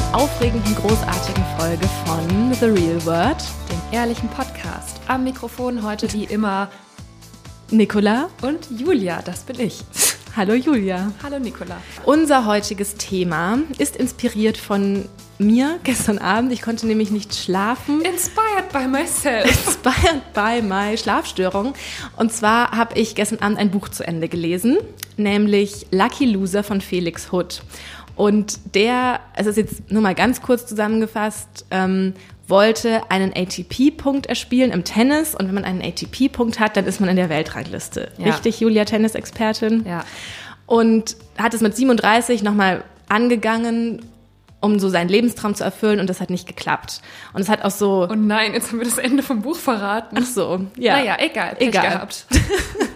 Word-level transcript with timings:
neuen 0.00 0.14
aufregenden, 0.14 0.74
großartigen 0.74 1.44
Folge 1.58 1.88
von 2.04 2.54
The 2.54 2.66
Real 2.66 3.04
Word, 3.04 3.42
dem 3.70 3.80
ehrlichen 3.92 4.28
Podcast. 4.28 5.00
Am 5.08 5.24
Mikrofon 5.24 5.82
heute 5.82 6.12
wie 6.12 6.24
immer 6.24 6.68
Nicola 7.70 8.28
und 8.42 8.68
Julia, 8.78 9.20
das 9.22 9.42
bin 9.42 9.60
ich. 9.60 9.82
Hallo 10.36 10.54
Julia. 10.54 11.12
Hallo 11.22 11.38
Nicola. 11.38 11.76
Unser 12.04 12.46
heutiges 12.46 12.94
Thema 12.94 13.58
ist 13.78 13.96
inspiriert 13.96 14.56
von 14.56 15.08
mir 15.38 15.80
gestern 15.82 16.18
Abend. 16.18 16.52
Ich 16.52 16.62
konnte 16.62 16.86
nämlich 16.86 17.10
nicht 17.10 17.34
schlafen. 17.34 18.00
Inspired 18.02 18.70
by 18.72 18.86
myself. 18.86 19.44
Inspired 19.66 20.32
by 20.32 20.62
my 20.62 20.96
Schlafstörung. 20.96 21.74
Und 22.16 22.32
zwar 22.32 22.70
habe 22.72 22.98
ich 22.98 23.14
gestern 23.14 23.40
Abend 23.40 23.58
ein 23.58 23.70
Buch 23.70 23.88
zu 23.88 24.06
Ende 24.06 24.28
gelesen, 24.28 24.78
nämlich 25.16 25.86
Lucky 25.90 26.26
Loser 26.26 26.62
von 26.62 26.80
Felix 26.80 27.32
Hood. 27.32 27.62
Und 28.20 28.74
der, 28.74 29.20
es 29.34 29.46
ist 29.46 29.56
jetzt 29.56 29.90
nur 29.90 30.02
mal 30.02 30.14
ganz 30.14 30.42
kurz 30.42 30.66
zusammengefasst, 30.66 31.64
ähm, 31.70 32.12
wollte 32.46 33.10
einen 33.10 33.32
ATP-Punkt 33.34 34.26
erspielen 34.26 34.72
im 34.72 34.84
Tennis. 34.84 35.34
Und 35.34 35.48
wenn 35.48 35.54
man 35.54 35.64
einen 35.64 35.80
ATP-Punkt 35.80 36.60
hat, 36.60 36.76
dann 36.76 36.84
ist 36.84 37.00
man 37.00 37.08
in 37.08 37.16
der 37.16 37.30
Weltrangliste. 37.30 38.12
Ja. 38.18 38.26
Richtig, 38.26 38.60
Julia, 38.60 38.84
Tennisexpertin? 38.84 39.86
Ja. 39.86 40.04
Und 40.66 41.16
hat 41.38 41.54
es 41.54 41.62
mit 41.62 41.74
37 41.74 42.42
nochmal 42.42 42.84
angegangen 43.08 44.04
um 44.62 44.78
so 44.78 44.90
seinen 44.90 45.08
Lebenstraum 45.08 45.54
zu 45.54 45.64
erfüllen 45.64 46.00
und 46.00 46.10
das 46.10 46.20
hat 46.20 46.28
nicht 46.28 46.46
geklappt. 46.46 47.00
Und 47.32 47.40
es 47.40 47.48
hat 47.48 47.64
auch 47.64 47.70
so. 47.70 48.06
Oh 48.10 48.14
nein, 48.14 48.52
jetzt 48.52 48.70
haben 48.70 48.78
wir 48.80 48.84
das 48.84 48.98
Ende 48.98 49.22
vom 49.22 49.40
Buch 49.40 49.56
verraten. 49.56 50.18
Ach 50.20 50.26
so, 50.26 50.66
ja. 50.76 50.98
Naja, 50.98 51.16
egal. 51.18 51.54
Pech 51.54 51.68
egal. 51.68 51.90
gehabt. 51.92 52.26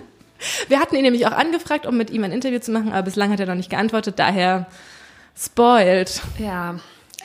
wir 0.69 0.78
hatten 0.78 0.94
ihn 0.94 1.05
nämlich 1.05 1.27
auch 1.27 1.33
angefragt, 1.33 1.86
um 1.86 1.97
mit 1.97 2.11
ihm 2.11 2.22
ein 2.22 2.33
Interview 2.33 2.59
zu 2.59 2.70
machen, 2.70 2.92
aber 2.92 3.05
bislang 3.05 3.33
hat 3.33 3.41
er 3.41 3.47
noch 3.47 3.55
nicht 3.55 3.70
geantwortet, 3.70 4.19
daher 4.19 4.66
spoiled. 5.37 6.23
Ja. 6.39 6.77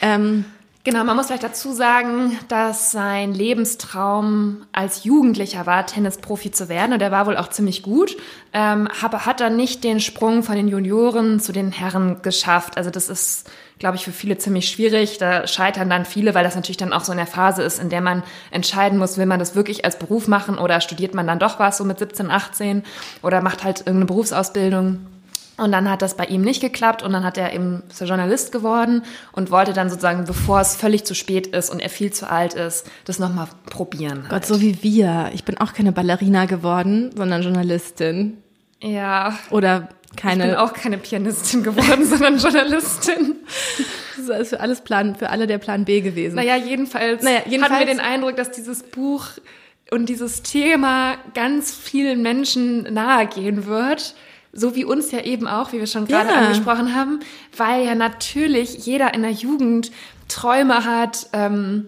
Ähm, 0.02 0.46
Genau, 0.86 1.04
man 1.04 1.18
muss 1.18 1.28
vielleicht 1.28 1.44
dazu 1.44 1.74
sagen, 1.74 2.40
dass 2.48 2.92
sein 2.92 3.34
Lebenstraum 3.34 4.66
als 4.72 5.04
Jugendlicher 5.04 5.66
war, 5.66 5.86
Tennisprofi 5.86 6.52
zu 6.52 6.70
werden. 6.70 6.94
Und 6.94 7.02
er 7.02 7.12
war 7.12 7.28
wohl 7.28 7.36
auch 7.36 7.50
ziemlich 7.50 7.84
gut, 7.84 8.16
ähm, 8.54 8.88
aber 9.04 9.26
hat 9.26 9.42
dann 9.42 9.58
nicht 9.58 9.84
den 9.84 10.00
Sprung 10.00 10.42
von 10.42 10.56
den 10.56 10.70
Junioren 10.70 11.42
zu 11.42 11.52
den 11.52 11.74
Herren 11.74 12.22
geschafft. 12.22 12.78
Also 12.78 12.90
das 12.90 13.10
ist, 13.10 13.52
glaube 13.78 13.98
ich, 13.98 14.06
für 14.06 14.14
viele 14.14 14.38
ziemlich 14.38 14.70
schwierig. 14.70 15.18
Da 15.18 15.48
scheitern 15.48 15.90
dann 15.90 16.06
viele, 16.06 16.34
weil 16.34 16.46
das 16.46 16.56
natürlich 16.56 16.78
dann 16.78 16.94
auch 16.94 17.04
so 17.04 17.12
in 17.12 17.18
der 17.18 17.28
Phase 17.28 17.62
ist, 17.62 17.80
in 17.80 17.90
der 17.90 18.02
man 18.02 18.24
entscheiden 18.50 18.98
muss, 18.98 19.18
will 19.18 19.26
man 19.26 19.38
das 19.38 19.56
wirklich 19.56 19.84
als 19.84 20.00
Beruf 20.00 20.30
machen 20.30 20.58
oder 20.58 20.80
studiert 20.80 21.14
man 21.14 21.28
dann 21.28 21.40
doch 21.40 21.60
was 21.60 21.78
so 21.78 21.84
mit 21.84 22.00
17, 22.00 22.32
18 22.32 22.84
oder 23.22 23.42
macht 23.42 23.66
halt 23.66 23.82
irgendeine 23.82 24.06
Berufsausbildung. 24.06 25.06
Und 25.60 25.72
dann 25.72 25.90
hat 25.90 26.02
das 26.02 26.16
bei 26.16 26.26
ihm 26.26 26.42
nicht 26.42 26.62
geklappt 26.62 27.04
und 27.04 27.14
dann 27.14 27.24
hat 27.24 27.38
er 27.38 27.54
eben 27.54 27.84
so 27.92 28.06
Journalist 28.06 28.52
geworden 28.52 29.04
und 29.32 29.52
wollte 29.52 29.74
dann 29.74 29.90
sozusagen, 29.90 30.26
bevor 30.26 30.62
es 30.62 30.76
völlig 30.76 31.04
zu 31.04 31.14
spät 31.14 31.48
ist 31.48 31.70
und 31.70 31.80
er 31.80 31.90
viel 31.90 32.12
zu 32.12 32.30
alt 32.30 32.54
ist, 32.54 32.90
das 33.06 33.20
nochmal 33.20 33.48
probieren. 33.70 34.26
Gott, 34.30 34.46
so 34.46 34.62
wie 34.62 34.82
wir. 34.84 35.30
Ich 35.34 35.44
bin 35.44 35.58
auch 35.58 35.74
keine 35.74 35.92
Ballerina 35.92 36.46
geworden, 36.46 37.12
sondern 37.16 37.42
Journalistin. 37.42 38.38
Ja. 38.82 39.38
Oder 39.50 39.90
keine. 40.16 40.46
Ich 40.46 40.50
bin 40.52 40.60
auch 40.60 40.74
keine 40.74 40.98
Pianistin 40.98 41.64
geworden, 41.64 42.06
sondern 42.06 42.38
Journalistin. 42.38 43.36
Das 44.18 44.40
ist 44.40 44.50
für 44.50 44.60
alles 44.60 44.82
Plan, 44.82 45.16
für 45.16 45.30
alle 45.30 45.48
der 45.48 45.58
Plan 45.58 45.86
B 45.86 46.02
gewesen. 46.02 46.36
Naja, 46.36 46.56
jedenfalls, 46.56 47.24
naja, 47.24 47.42
jedenfalls 47.46 47.74
hatten 47.74 47.88
wir 47.88 47.94
den 47.94 48.00
Eindruck, 48.00 48.36
dass 48.36 48.52
dieses 48.52 48.84
Buch 48.84 49.26
und 49.92 50.08
dieses 50.08 50.44
Thema 50.44 51.16
ganz 51.34 51.74
vielen 51.76 52.22
Menschen 52.22 52.94
nahe 52.94 53.28
gehen 53.28 53.66
wird 53.66 54.16
so 54.52 54.76
wie 54.76 54.86
uns 54.86 55.12
ja 55.12 55.22
eben 55.22 55.48
auch, 55.48 55.74
wie 55.74 55.80
wir 55.80 55.88
schon 55.88 56.06
gerade 56.06 56.30
ja. 56.30 56.36
angesprochen 56.36 56.96
haben, 56.96 57.20
weil 57.56 57.86
ja 57.86 57.96
natürlich 57.96 58.86
jeder 58.86 59.14
in 59.14 59.22
der 59.22 59.32
Jugend 59.32 59.92
Träume 60.28 60.86
hat, 60.86 61.28
ähm, 61.34 61.88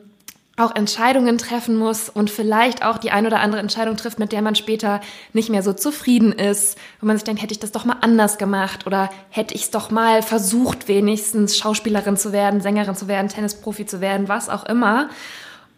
auch 0.58 0.76
Entscheidungen 0.76 1.38
treffen 1.38 1.76
muss 1.76 2.10
und 2.10 2.30
vielleicht 2.30 2.84
auch 2.86 2.98
die 2.98 3.12
ein 3.12 3.26
oder 3.26 3.40
andere 3.40 3.62
Entscheidung 3.62 3.98
trifft, 3.98 4.20
mit 4.20 4.32
der 4.32 4.42
man 4.42 4.56
später 4.56 5.02
nicht 5.34 5.50
mehr 5.50 5.64
so 5.64 5.74
zufrieden 5.74 6.32
ist, 6.34 6.78
wo 7.00 7.08
man 7.08 7.18
sich 7.18 7.24
denkt, 7.24 7.42
hätte 7.42 7.54
ich 7.54 7.60
das 7.60 7.72
doch 7.72 7.86
mal 7.86 7.98
anders 8.02 8.38
gemacht 8.38 8.86
oder 8.86 9.10
hätte 9.30 9.56
ich 9.56 9.64
es 9.64 9.72
doch 9.72 9.92
mal 9.92 10.22
versucht, 10.22 10.88
wenigstens 10.88 11.58
Schauspielerin 11.58 12.18
zu 12.18 12.32
werden, 12.32 12.62
Sängerin 12.62 12.96
zu 12.96 13.08
werden, 13.08 13.30
Tennisprofi 13.30 13.86
zu 13.86 14.02
werden, 14.02 14.28
was 14.28 14.50
auch 14.50 14.66
immer. 14.66 15.10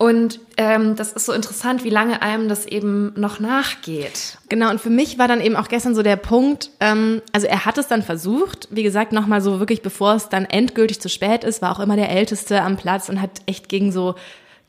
Und 0.04 0.42
ähm, 0.58 0.98
das 0.98 1.14
ist 1.14 1.28
so 1.28 1.32
interessant, 1.32 1.86
wie 1.86 1.90
lange 1.90 2.22
einem 2.22 2.50
das 2.50 2.66
eben 2.66 3.14
noch 3.16 3.40
nachgeht. 3.40 4.38
Genau, 4.50 4.70
und 4.70 4.82
für 4.82 4.90
mich 4.90 5.18
war 5.18 5.30
dann 5.30 5.40
eben 5.40 5.56
auch 5.56 5.70
gestern 5.70 5.96
so 5.96 6.04
der 6.04 6.18
Punkt, 6.18 6.72
ähm, 6.82 7.22
also 7.32 7.48
er 7.48 7.64
hat 7.64 7.78
es 7.78 7.88
dann 7.88 8.02
versucht, 8.02 8.68
wie 8.70 8.84
gesagt, 8.84 9.14
nochmal 9.14 9.40
so 9.40 9.60
wirklich, 9.60 9.82
bevor 9.82 10.16
es 10.16 10.28
dann 10.28 10.44
endgültig 10.44 11.00
zu 11.00 11.08
spät 11.08 11.46
ist, 11.46 11.62
war 11.62 11.72
auch 11.72 11.80
immer 11.80 11.96
der 11.96 12.10
Älteste 12.10 12.62
am 12.64 12.76
Platz 12.76 13.08
und 13.08 13.22
hat 13.22 13.44
echt 13.46 13.70
gegen 13.70 13.94
so 13.94 14.16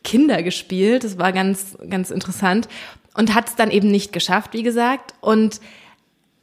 Kinder 0.04 0.40
gespielt. 0.44 1.02
Das 1.02 1.18
war 1.18 1.32
ganz, 1.32 1.76
ganz 1.90 2.12
interessant. 2.12 2.68
Und 3.16 3.34
hat 3.34 3.48
es 3.48 3.56
dann 3.56 3.72
eben 3.72 3.90
nicht 3.90 4.12
geschafft, 4.12 4.52
wie 4.52 4.62
gesagt. 4.62 5.14
Und 5.20 5.60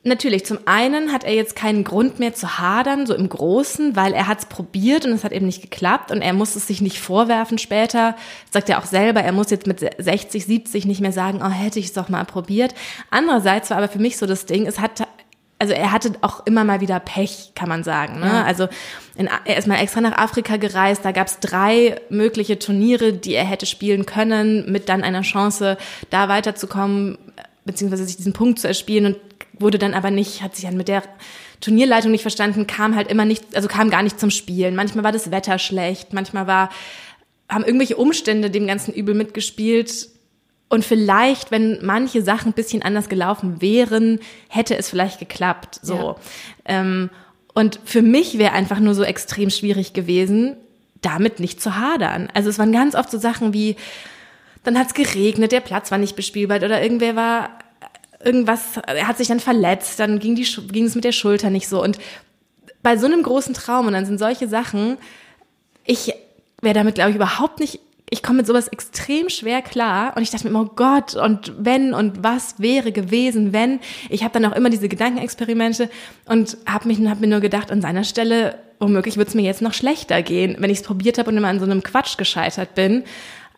Natürlich, 0.03 0.45
zum 0.47 0.57
einen 0.65 1.11
hat 1.11 1.23
er 1.23 1.33
jetzt 1.33 1.55
keinen 1.55 1.83
Grund 1.83 2.17
mehr 2.17 2.33
zu 2.33 2.57
hadern, 2.57 3.05
so 3.05 3.13
im 3.13 3.29
Großen, 3.29 3.95
weil 3.95 4.13
er 4.13 4.27
hat 4.27 4.39
es 4.39 4.45
probiert 4.45 5.05
und 5.05 5.11
es 5.11 5.23
hat 5.23 5.31
eben 5.31 5.45
nicht 5.45 5.61
geklappt 5.61 6.09
und 6.09 6.23
er 6.23 6.33
muss 6.33 6.55
es 6.55 6.65
sich 6.65 6.81
nicht 6.81 6.99
vorwerfen 6.99 7.59
später. 7.59 8.15
Sagt 8.49 8.69
er 8.69 8.79
auch 8.79 8.85
selber, 8.85 9.21
er 9.21 9.31
muss 9.31 9.51
jetzt 9.51 9.67
mit 9.67 9.79
60, 9.79 10.43
70 10.43 10.85
nicht 10.85 11.01
mehr 11.01 11.11
sagen, 11.11 11.41
oh, 11.43 11.49
hätte 11.49 11.77
ich 11.77 11.85
es 11.85 11.93
doch 11.93 12.09
mal 12.09 12.25
probiert. 12.25 12.73
Andererseits 13.11 13.69
war 13.69 13.77
aber 13.77 13.89
für 13.89 13.99
mich 13.99 14.17
so 14.17 14.25
das 14.25 14.47
Ding, 14.47 14.65
es 14.65 14.79
hat 14.79 15.07
also 15.59 15.75
er 15.75 15.91
hatte 15.91 16.13
auch 16.21 16.47
immer 16.47 16.63
mal 16.63 16.81
wieder 16.81 16.99
Pech, 16.99 17.51
kann 17.53 17.69
man 17.69 17.83
sagen. 17.83 18.19
Ne? 18.19 18.25
Ja. 18.25 18.43
Also 18.45 18.67
in, 19.15 19.29
er 19.45 19.57
ist 19.57 19.67
mal 19.67 19.79
extra 19.79 20.01
nach 20.01 20.17
Afrika 20.17 20.57
gereist, 20.57 21.05
da 21.05 21.11
gab 21.11 21.27
es 21.27 21.39
drei 21.39 22.01
mögliche 22.09 22.57
Turniere, 22.57 23.13
die 23.13 23.35
er 23.35 23.45
hätte 23.45 23.67
spielen 23.67 24.07
können, 24.07 24.71
mit 24.71 24.89
dann 24.89 25.03
einer 25.03 25.21
Chance, 25.21 25.77
da 26.09 26.29
weiterzukommen, 26.29 27.19
beziehungsweise 27.65 28.05
sich 28.05 28.17
diesen 28.17 28.33
Punkt 28.33 28.59
zu 28.59 28.67
erspielen 28.67 29.05
und 29.05 29.17
wurde 29.59 29.77
dann 29.77 29.93
aber 29.93 30.11
nicht, 30.11 30.41
hat 30.41 30.55
sich 30.55 30.65
dann 30.65 30.77
mit 30.77 30.87
der 30.87 31.03
Turnierleitung 31.59 32.11
nicht 32.11 32.23
verstanden, 32.23 32.67
kam 32.67 32.95
halt 32.95 33.09
immer 33.09 33.25
nicht, 33.25 33.55
also 33.55 33.67
kam 33.67 33.89
gar 33.89 34.03
nicht 34.03 34.19
zum 34.19 34.31
Spielen. 34.31 34.75
Manchmal 34.75 35.03
war 35.03 35.11
das 35.11 35.31
Wetter 35.31 35.59
schlecht, 35.59 36.13
manchmal 36.13 36.47
war, 36.47 36.69
haben 37.47 37.63
irgendwelche 37.63 37.97
Umstände 37.97 38.49
dem 38.49 38.67
ganzen 38.67 38.93
Übel 38.93 39.13
mitgespielt. 39.13 40.09
Und 40.69 40.85
vielleicht, 40.85 41.51
wenn 41.51 41.79
manche 41.85 42.21
Sachen 42.21 42.51
ein 42.51 42.53
bisschen 42.53 42.81
anders 42.81 43.09
gelaufen 43.09 43.61
wären, 43.61 44.19
hätte 44.47 44.77
es 44.77 44.89
vielleicht 44.89 45.19
geklappt. 45.19 45.79
So. 45.81 45.95
Ja. 45.95 46.15
Ähm, 46.65 47.09
und 47.53 47.79
für 47.83 48.01
mich 48.01 48.37
wäre 48.37 48.53
einfach 48.53 48.79
nur 48.79 48.95
so 48.95 49.03
extrem 49.03 49.49
schwierig 49.49 49.91
gewesen, 49.91 50.55
damit 51.01 51.39
nicht 51.39 51.61
zu 51.61 51.75
hadern. 51.75 52.29
Also 52.33 52.49
es 52.49 52.57
waren 52.57 52.71
ganz 52.71 52.95
oft 52.95 53.11
so 53.11 53.17
Sachen 53.17 53.53
wie, 53.53 53.75
dann 54.63 54.77
hat 54.77 54.87
es 54.87 54.93
geregnet, 54.93 55.51
der 55.51 55.61
Platz 55.61 55.91
war 55.91 55.97
nicht 55.97 56.15
bespielbar 56.15 56.57
oder 56.57 56.81
irgendwer 56.81 57.15
war 57.15 57.49
irgendwas, 58.23 58.77
er 58.85 59.07
hat 59.07 59.17
sich 59.17 59.27
dann 59.27 59.39
verletzt, 59.39 59.99
dann 59.99 60.19
ging, 60.19 60.35
die, 60.35 60.43
ging 60.71 60.85
es 60.85 60.95
mit 60.95 61.03
der 61.03 61.11
Schulter 61.11 61.49
nicht 61.49 61.67
so. 61.67 61.81
Und 61.83 61.97
bei 62.83 62.97
so 62.97 63.05
einem 63.05 63.23
großen 63.23 63.53
Traum, 63.53 63.87
und 63.87 63.93
dann 63.93 64.05
sind 64.05 64.19
solche 64.19 64.47
Sachen, 64.47 64.97
ich 65.85 66.13
wäre 66.61 66.75
damit, 66.75 66.95
glaube 66.95 67.11
ich, 67.11 67.15
überhaupt 67.15 67.59
nicht, 67.59 67.79
ich 68.13 68.21
komme 68.21 68.37
mit 68.37 68.47
sowas 68.47 68.67
extrem 68.67 69.29
schwer 69.29 69.61
klar. 69.61 70.13
Und 70.15 70.23
ich 70.23 70.31
dachte 70.31 70.43
mir 70.43 70.49
immer, 70.49 70.63
oh 70.63 70.73
Gott, 70.75 71.15
und 71.15 71.53
wenn 71.57 71.93
und 71.93 72.23
was 72.23 72.59
wäre 72.59 72.91
gewesen, 72.91 73.53
wenn. 73.53 73.79
Ich 74.09 74.23
habe 74.23 74.37
dann 74.37 74.51
auch 74.51 74.55
immer 74.55 74.69
diese 74.69 74.89
Gedankenexperimente 74.89 75.89
und 76.25 76.57
habe 76.65 76.89
mich 76.89 76.99
hab 77.07 77.21
mir 77.21 77.27
nur 77.27 77.39
gedacht, 77.39 77.71
an 77.71 77.81
seiner 77.81 78.03
Stelle, 78.03 78.59
womöglich 78.79 79.15
würde 79.15 79.29
es 79.29 79.35
mir 79.35 79.43
jetzt 79.43 79.61
noch 79.61 79.73
schlechter 79.73 80.21
gehen, 80.23 80.57
wenn 80.59 80.69
ich 80.69 80.79
es 80.79 80.83
probiert 80.83 81.19
habe 81.19 81.29
und 81.29 81.37
immer 81.37 81.47
an 81.47 81.59
so 81.59 81.65
einem 81.65 81.83
Quatsch 81.83 82.17
gescheitert 82.17 82.75
bin 82.75 83.05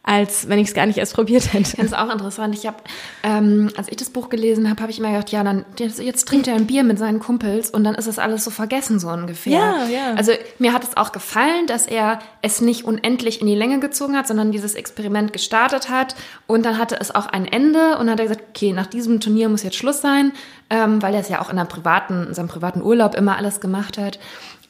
als 0.05 0.49
wenn 0.49 0.59
ich 0.59 0.67
es 0.67 0.73
gar 0.73 0.85
nicht 0.85 0.97
erst 0.97 1.13
probiert 1.13 1.53
hätte. 1.53 1.77
Das 1.77 1.85
ist 1.85 1.97
auch 1.97 2.11
interessant. 2.11 2.53
Ich 2.55 2.67
habe, 2.67 2.77
ähm, 3.23 3.71
als 3.77 3.87
ich 3.87 3.95
das 3.95 4.09
Buch 4.09 4.27
gelesen 4.27 4.69
habe, 4.69 4.81
habe 4.81 4.91
ich 4.91 4.99
immer 4.99 5.11
gedacht, 5.11 5.31
ja, 5.31 5.43
dann 5.43 5.63
jetzt, 5.79 5.99
jetzt 5.99 6.27
trinkt 6.27 6.47
er 6.47 6.55
ein 6.55 6.67
Bier 6.67 6.83
mit 6.83 6.99
seinen 6.99 7.19
Kumpels 7.19 7.69
und 7.69 7.85
dann 7.85 7.95
ist 7.95 8.07
es 8.07 8.19
alles 8.19 8.43
so 8.43 8.51
vergessen 8.51 8.99
so 8.99 9.07
ungefähr. 9.07 9.53
Ja, 9.53 9.85
ja. 9.85 10.13
Also 10.15 10.33
mir 10.59 10.73
hat 10.73 10.83
es 10.83 10.97
auch 10.97 11.13
gefallen, 11.13 11.67
dass 11.67 11.87
er 11.87 12.19
es 12.41 12.59
nicht 12.59 12.83
unendlich 12.83 13.39
in 13.39 13.47
die 13.47 13.55
Länge 13.55 13.79
gezogen 13.79 14.17
hat, 14.17 14.27
sondern 14.27 14.51
dieses 14.51 14.75
Experiment 14.75 15.31
gestartet 15.31 15.89
hat 15.89 16.15
und 16.47 16.65
dann 16.65 16.77
hatte 16.77 16.99
es 16.99 17.15
auch 17.15 17.27
ein 17.27 17.45
Ende 17.45 17.97
und 17.97 18.07
dann 18.07 18.11
hat 18.11 18.19
er 18.19 18.27
gesagt, 18.27 18.43
okay, 18.49 18.73
nach 18.73 18.87
diesem 18.87 19.21
Turnier 19.21 19.47
muss 19.47 19.63
jetzt 19.63 19.77
Schluss 19.77 20.01
sein, 20.01 20.33
ähm, 20.69 21.01
weil 21.01 21.13
er 21.13 21.21
es 21.21 21.29
ja 21.29 21.41
auch 21.41 21.49
in, 21.49 21.57
einer 21.57 21.67
privaten, 21.67 22.27
in 22.27 22.33
seinem 22.33 22.49
privaten 22.49 22.81
Urlaub 22.81 23.15
immer 23.15 23.37
alles 23.37 23.61
gemacht 23.61 23.97
hat, 23.97 24.19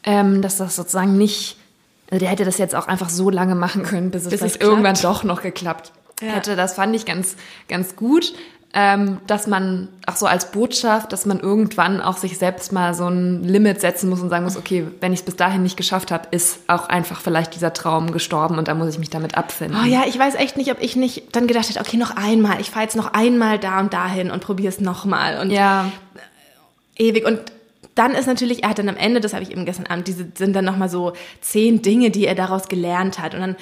ähm, 0.03 0.43
dass 0.43 0.57
das 0.57 0.75
sozusagen 0.75 1.17
nicht 1.17 1.57
also 2.09 2.19
der 2.19 2.29
hätte 2.29 2.45
das 2.45 2.57
jetzt 2.57 2.75
auch 2.75 2.87
einfach 2.87 3.09
so 3.09 3.29
lange 3.29 3.55
machen 3.55 3.83
können, 3.83 4.11
bis, 4.11 4.27
bis 4.27 4.41
es, 4.41 4.55
irgendwann 4.57 4.95
doch 5.01 5.23
noch 5.23 5.41
geklappt 5.41 5.91
ja. 6.21 6.29
hätte. 6.29 6.55
Das 6.55 6.73
fand 6.75 6.95
ich 6.95 7.05
ganz, 7.05 7.35
ganz 7.67 7.95
gut. 7.95 8.33
Ähm, 8.75 9.19
dass 9.27 9.45
man 9.45 9.87
auch 10.07 10.15
so 10.15 10.25
als 10.25 10.49
Botschaft, 10.49 11.13
dass 11.13 11.27
man 11.27 11.39
irgendwann 11.39 12.01
auch 12.01 12.17
sich 12.17 12.39
selbst 12.39 12.71
mal 12.71 12.95
so 12.95 13.07
ein 13.07 13.43
Limit 13.43 13.79
setzen 13.79 14.09
muss 14.09 14.19
und 14.19 14.29
sagen 14.29 14.45
muss, 14.45 14.57
okay, 14.57 14.87
wenn 14.99 15.13
ich 15.13 15.19
es 15.19 15.25
bis 15.25 15.35
dahin 15.35 15.61
nicht 15.61 15.77
geschafft 15.77 16.09
habe, 16.09 16.29
ist 16.31 16.57
auch 16.65 16.89
einfach 16.89 17.21
vielleicht 17.21 17.53
dieser 17.53 17.73
Traum 17.73 18.11
gestorben 18.11 18.57
und 18.57 18.67
da 18.67 18.73
muss 18.73 18.91
ich 18.91 18.97
mich 18.97 19.11
damit 19.11 19.37
abfinden. 19.37 19.77
Oh 19.79 19.85
ja, 19.85 20.05
ich 20.07 20.17
weiß 20.17 20.33
echt 20.33 20.57
nicht, 20.57 20.71
ob 20.71 20.81
ich 20.81 20.95
nicht 20.95 21.35
dann 21.35 21.45
gedacht 21.45 21.69
hätte, 21.69 21.79
okay, 21.81 21.97
noch 21.97 22.15
einmal, 22.15 22.59
ich 22.61 22.71
fahre 22.71 22.85
jetzt 22.85 22.95
noch 22.95 23.13
einmal 23.13 23.59
da 23.59 23.79
und 23.79 23.93
dahin 23.93 24.31
und 24.31 24.43
probiere 24.43 24.69
es 24.69 24.79
nochmal 24.79 25.39
und 25.39 25.51
ja. 25.51 25.91
ewig 26.97 27.27
und 27.27 27.52
dann 27.95 28.13
ist 28.13 28.27
natürlich, 28.27 28.63
er 28.63 28.69
hat 28.69 28.79
dann 28.79 28.89
am 28.89 28.97
Ende, 28.97 29.19
das 29.19 29.33
habe 29.33 29.43
ich 29.43 29.51
eben 29.51 29.65
gestern 29.65 29.85
Abend, 29.85 30.07
diese 30.07 30.27
sind 30.35 30.55
dann 30.55 30.65
nochmal 30.65 30.89
so 30.89 31.13
zehn 31.41 31.81
Dinge, 31.81 32.09
die 32.09 32.25
er 32.25 32.35
daraus 32.35 32.67
gelernt 32.67 33.19
hat. 33.19 33.35
Und 33.35 33.41
dann, 33.41 33.55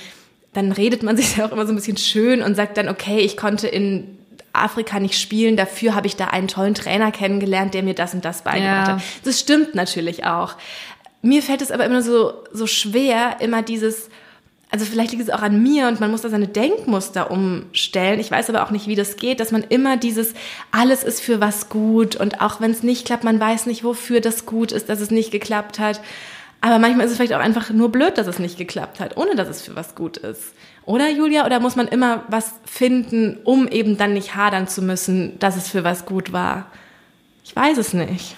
dann 0.54 0.72
redet 0.72 1.04
man 1.04 1.18
sich 1.18 1.38
ja 1.38 1.46
auch 1.46 1.52
immer 1.52 1.66
so 1.66 1.74
ein 1.74 1.76
bisschen 1.76 1.98
schön 1.98 2.42
und 2.42 2.56
sagt 2.56 2.78
dann, 2.78 2.90
okay, 2.90 3.20
ich 3.20 3.38
konnte 3.38 3.68
in 3.68 4.18
Afrika 4.54 5.00
nicht 5.00 5.20
spielen, 5.20 5.56
dafür 5.56 5.96
habe 5.96 6.08
ich 6.08 6.18
da 6.18 6.28
einen 6.28 6.48
tollen 6.48 6.74
Trainer 6.74 7.12
kennengelernt, 7.12 7.74
der 7.74 7.84
mir 7.84 7.94
das 7.94 8.14
und 8.14 8.26
das 8.26 8.44
beigebracht 8.44 8.88
ja. 8.88 8.94
hat. 8.96 9.02
Das 9.24 9.40
stimmt 9.40 9.76
natürlich 9.76 10.26
auch. 10.26 10.56
Mir 11.22 11.42
fällt 11.42 11.62
es 11.62 11.72
aber 11.72 11.86
immer 11.86 12.02
so, 12.02 12.34
so 12.52 12.68
schwer, 12.68 13.38
immer 13.40 13.62
dieses, 13.62 14.10
also 14.72 14.86
vielleicht 14.86 15.12
liegt 15.12 15.24
es 15.24 15.30
auch 15.30 15.42
an 15.42 15.62
mir 15.62 15.90
und 15.90 16.00
man 16.00 16.10
muss 16.10 16.22
da 16.22 16.30
seine 16.30 16.48
Denkmuster 16.48 17.30
umstellen. 17.30 18.22
Ich 18.22 18.32
weiß 18.32 18.50
aber 18.50 18.64
auch 18.64 18.72
nicht, 18.72 18.88
wie 18.88 18.96
das 18.96 19.18
geht, 19.18 19.42
dass 19.42 19.52
man 19.52 19.64
immer 19.64 19.98
dieses, 19.98 20.34
alles 20.72 21.04
ist 21.04 21.20
für 21.22 21.42
was 21.42 21.68
gut 21.68 22.16
und 22.16 22.40
auch 22.42 22.62
wenn 22.62 22.72
es 22.72 22.82
nicht 22.82 23.06
klappt, 23.06 23.26
man 23.26 23.40
weiß 23.40 23.66
nicht, 23.66 23.84
wofür 23.84 24.22
das 24.22 24.46
gut 24.46 24.72
ist, 24.72 24.88
dass 24.88 25.02
es 25.02 25.12
nicht 25.12 25.32
geklappt 25.32 25.78
hat. 25.78 26.00
Aber 26.62 26.80
manchmal 26.80 27.06
ist 27.06 27.12
es 27.12 27.18
vielleicht 27.18 27.34
auch 27.34 27.40
einfach 27.40 27.72
nur 27.72 27.92
blöd, 27.92 28.18
dass 28.18 28.28
es 28.28 28.40
nicht 28.40 28.58
geklappt 28.58 29.00
hat, 29.02 29.18
ohne 29.18 29.36
dass 29.36 29.50
es 29.50 29.62
für 29.62 29.76
was 29.76 29.94
gut 29.94 30.18
ist. 30.18 30.54
Oder 30.86 31.10
Julia? 31.10 31.46
Oder 31.46 31.60
muss 31.60 31.76
man 31.76 31.88
immer 31.88 32.24
was 32.30 32.54
finden, 32.66 33.40
um 33.44 33.68
eben 33.68 33.98
dann 33.98 34.14
nicht 34.14 34.36
hadern 34.36 34.68
zu 34.68 34.82
müssen, 34.82 35.38
dass 35.40 35.58
es 35.58 35.68
für 35.68 35.84
was 35.84 36.06
gut 36.06 36.32
war? 36.32 36.68
Ich 37.44 37.56
weiß 37.56 37.78
es 37.78 37.94
nicht. 37.94 38.38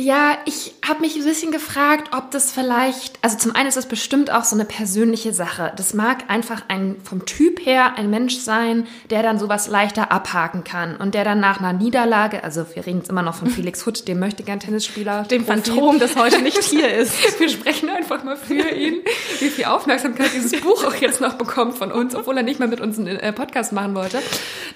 Ja, 0.00 0.38
ich 0.44 0.74
habe 0.86 1.00
mich 1.00 1.16
ein 1.16 1.24
bisschen 1.24 1.50
gefragt, 1.50 2.14
ob 2.16 2.30
das 2.30 2.52
vielleicht, 2.52 3.18
also 3.20 3.36
zum 3.36 3.56
einen 3.56 3.66
ist 3.66 3.76
das 3.76 3.86
bestimmt 3.86 4.30
auch 4.30 4.44
so 4.44 4.54
eine 4.54 4.64
persönliche 4.64 5.32
Sache. 5.32 5.72
Das 5.74 5.92
mag 5.92 6.18
einfach 6.28 6.62
ein 6.68 6.98
vom 7.02 7.26
Typ 7.26 7.66
her 7.66 7.94
ein 7.96 8.08
Mensch 8.08 8.36
sein, 8.36 8.86
der 9.10 9.24
dann 9.24 9.40
sowas 9.40 9.66
leichter 9.66 10.12
abhaken 10.12 10.62
kann 10.62 10.94
und 10.94 11.16
der 11.16 11.24
dann 11.24 11.40
nach 11.40 11.58
einer 11.58 11.72
Niederlage, 11.72 12.44
also 12.44 12.64
wir 12.74 12.86
reden 12.86 12.98
jetzt 12.98 13.10
immer 13.10 13.22
noch 13.22 13.34
von 13.34 13.50
Felix 13.50 13.86
Hutt, 13.86 14.06
dem 14.06 14.20
möchte 14.20 14.44
gern 14.44 14.60
Tennisspieler, 14.60 15.24
dem 15.24 15.44
Phantom, 15.44 15.98
das 15.98 16.14
heute 16.14 16.42
nicht 16.42 16.62
hier 16.62 16.94
ist. 16.94 17.40
Wir 17.40 17.48
sprechen 17.48 17.90
einfach 17.90 18.22
mal 18.22 18.36
für 18.36 18.54
ihn, 18.72 19.00
wie 19.40 19.48
viel 19.48 19.64
Aufmerksamkeit 19.64 20.30
dieses 20.32 20.60
Buch 20.60 20.84
auch 20.84 20.94
jetzt 20.94 21.20
noch 21.20 21.34
bekommt 21.34 21.74
von 21.74 21.90
uns, 21.90 22.14
obwohl 22.14 22.36
er 22.36 22.44
nicht 22.44 22.60
mehr 22.60 22.68
mit 22.68 22.80
uns 22.80 23.00
einen 23.00 23.16
äh, 23.16 23.32
Podcast 23.32 23.72
machen 23.72 23.96
wollte. 23.96 24.22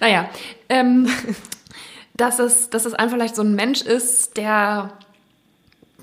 Naja, 0.00 0.28
ähm, 0.68 1.08
dass 2.16 2.40
es, 2.40 2.70
dass 2.70 2.86
es 2.86 2.94
einfach 2.94 3.16
vielleicht 3.16 3.36
so 3.36 3.42
ein 3.42 3.54
Mensch 3.54 3.82
ist, 3.82 4.36
der 4.36 4.90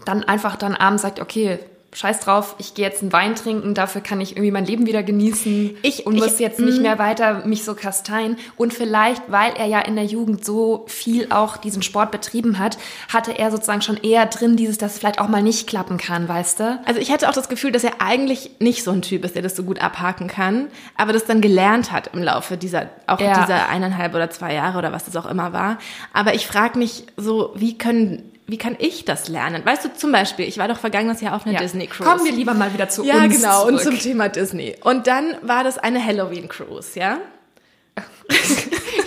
dann 0.06 0.24
einfach 0.24 0.56
dann 0.56 0.76
abends 0.76 1.02
sagt, 1.02 1.20
okay, 1.20 1.60
scheiß 1.94 2.20
drauf, 2.20 2.56
ich 2.60 2.74
gehe 2.74 2.86
jetzt 2.86 3.02
einen 3.02 3.12
Wein 3.12 3.36
trinken, 3.36 3.74
dafür 3.74 4.02
kann 4.02 4.22
ich 4.22 4.32
irgendwie 4.32 4.52
mein 4.52 4.66
Leben 4.66 4.86
wieder 4.86 5.04
genießen 5.04 5.78
ich, 5.82 6.06
und 6.06 6.16
ich, 6.16 6.22
muss 6.22 6.40
jetzt 6.40 6.60
nicht 6.60 6.80
mm. 6.80 6.82
mehr 6.84 7.00
weiter 7.00 7.46
mich 7.46 7.64
so 7.64 7.74
kasteien. 7.74 8.38
Und 8.58 8.74
vielleicht, 8.74 9.24
weil 9.32 9.54
er 9.58 9.66
ja 9.66 9.80
in 9.80 9.96
der 9.96 10.06
Jugend 10.06 10.46
so 10.46 10.86
viel 10.88 11.28
auch 11.32 11.58
diesen 11.58 11.82
Sport 11.82 12.12
betrieben 12.12 12.60
hat, 12.60 12.78
hatte 13.12 13.38
er 13.38 13.52
sozusagen 13.52 13.82
schon 13.82 13.98
eher 13.98 14.26
drin 14.28 14.56
dieses, 14.56 14.78
dass 14.78 15.00
vielleicht 15.00 15.20
auch 15.20 15.28
mal 15.28 15.42
nicht 15.42 15.68
klappen 15.68 15.98
kann, 15.98 16.28
weißt 16.28 16.60
du? 16.60 16.80
Also 16.86 17.00
ich 17.00 17.12
hatte 17.12 17.28
auch 17.28 17.34
das 17.34 17.50
Gefühl, 17.50 17.72
dass 17.72 17.84
er 17.84 17.94
eigentlich 18.00 18.52
nicht 18.60 18.84
so 18.84 18.92
ein 18.92 19.02
Typ 19.02 19.26
ist, 19.26 19.36
der 19.36 19.42
das 19.42 19.56
so 19.56 19.64
gut 19.64 19.82
abhaken 19.82 20.28
kann, 20.28 20.68
aber 20.96 21.14
das 21.14 21.26
dann 21.26 21.42
gelernt 21.42 21.92
hat 21.92 22.12
im 22.14 22.22
Laufe 22.22 22.58
dieser, 22.58 22.90
auch 23.08 23.20
ja. 23.20 23.42
dieser 23.42 23.68
eineinhalb 23.68 24.14
oder 24.14 24.30
zwei 24.30 24.54
Jahre 24.54 24.78
oder 24.78 24.92
was 24.92 25.06
das 25.06 25.16
auch 25.16 25.26
immer 25.26 25.54
war. 25.54 25.80
Aber 26.14 26.36
ich 26.36 26.46
frage 26.46 26.78
mich 26.78 27.06
so, 27.18 27.52
wie 27.56 27.78
können 27.78 28.24
wie 28.50 28.58
kann 28.58 28.76
ich 28.80 29.06
das 29.06 29.28
lernen? 29.28 29.64
Weißt 29.66 29.86
du, 29.86 29.94
zum 29.94 30.12
Beispiel, 30.12 30.48
ich 30.48 30.58
war 30.58 30.68
doch 30.68 30.80
vergangenes 30.80 31.22
Jahr 31.22 31.36
auf 31.36 31.46
einer 31.46 31.54
ja. 31.54 31.60
Disney 31.60 31.88
Cruise. 31.88 32.10
Kommen 32.10 32.26
wir 32.26 32.32
lieber 32.32 32.54
mal 32.54 32.74
wieder 32.74 32.90
zu 32.90 33.04
ja, 33.04 33.16
uns. 33.16 33.22
Ja, 33.22 33.28
genau, 33.28 33.62
zurück. 33.62 33.74
und 33.74 33.82
zum 33.82 34.00
Thema 34.00 34.30
Disney. 34.30 34.76
Und 34.84 35.08
dann 35.08 35.36
war 35.42 35.64
das 35.64 35.78
eine 35.78 36.04
Halloween 36.04 36.48
Cruise, 36.48 36.98
ja? 37.00 37.20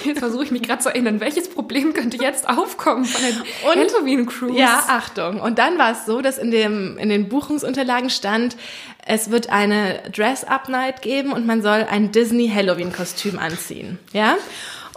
Jetzt 0.04 0.18
versuche 0.18 0.44
ich 0.44 0.50
mich 0.50 0.62
gerade 0.62 0.82
zu 0.82 0.88
erinnern, 0.88 1.20
welches 1.20 1.48
Problem 1.48 1.94
könnte 1.94 2.16
jetzt 2.16 2.48
aufkommen 2.48 3.04
von 3.04 3.22
der 3.22 3.70
Halloween 3.70 4.26
Cruise? 4.26 4.58
Ja, 4.58 4.84
Achtung. 4.88 5.40
Und 5.40 5.58
dann 5.58 5.78
war 5.78 5.92
es 5.92 6.06
so, 6.06 6.20
dass 6.20 6.38
in, 6.38 6.50
dem, 6.50 6.98
in 6.98 7.08
den 7.08 7.28
Buchungsunterlagen 7.28 8.10
stand, 8.10 8.56
es 9.06 9.30
wird 9.30 9.50
eine 9.50 10.00
Dress-Up-Night 10.14 11.02
geben 11.02 11.32
und 11.32 11.46
man 11.46 11.62
soll 11.62 11.86
ein 11.88 12.12
Disney-Halloween-Kostüm 12.12 13.38
anziehen. 13.38 13.98
Ja? 14.12 14.36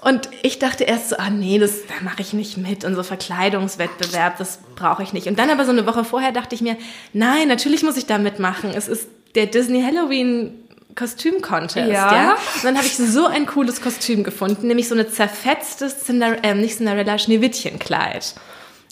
Und 0.01 0.30
ich 0.44 0.59
dachte 0.59 0.83
erst 0.83 1.09
so, 1.09 1.18
ah 1.18 1.30
nee, 1.30 1.57
das 1.57 1.88
da 1.88 2.03
mache 2.03 2.21
ich 2.21 2.33
nicht 2.33 2.57
mit 2.57 2.83
und 2.83 2.95
so 2.95 3.03
Verkleidungswettbewerb, 3.03 4.38
das 4.38 4.59
brauche 4.75 5.03
ich 5.03 5.13
nicht. 5.13 5.27
Und 5.27 5.39
dann 5.39 5.50
aber 5.50 5.65
so 5.65 5.71
eine 5.71 5.88
Woche 5.88 6.03
vorher 6.03 6.31
dachte 6.31 6.53
ich 6.53 6.62
mir, 6.62 6.77
nein, 7.13 7.47
natürlich 7.47 7.83
muss 7.83 7.97
ich 7.97 8.06
da 8.06 8.18
mitmachen. 8.18 8.71
Es 8.75 8.88
ist 8.88 9.07
der 9.36 9.47
Disney 9.47 9.81
Halloween 9.81 10.65
Kostüm-Contest, 10.95 11.92
ja. 11.92 12.13
ja. 12.13 12.31
Und 12.31 12.63
dann 12.63 12.77
habe 12.77 12.88
ich 12.88 12.95
so 12.95 13.25
ein 13.25 13.45
cooles 13.45 13.81
Kostüm 13.81 14.24
gefunden, 14.24 14.68
nämlich 14.68 14.88
so 14.88 14.95
eine 14.95 15.09
zerfetztes 15.09 16.06
Cinder 16.06 16.44
äh, 16.44 16.56
nicht 16.56 16.77
Cinderella, 16.77 17.18
Schneewittchen-Kleid. 17.18 18.36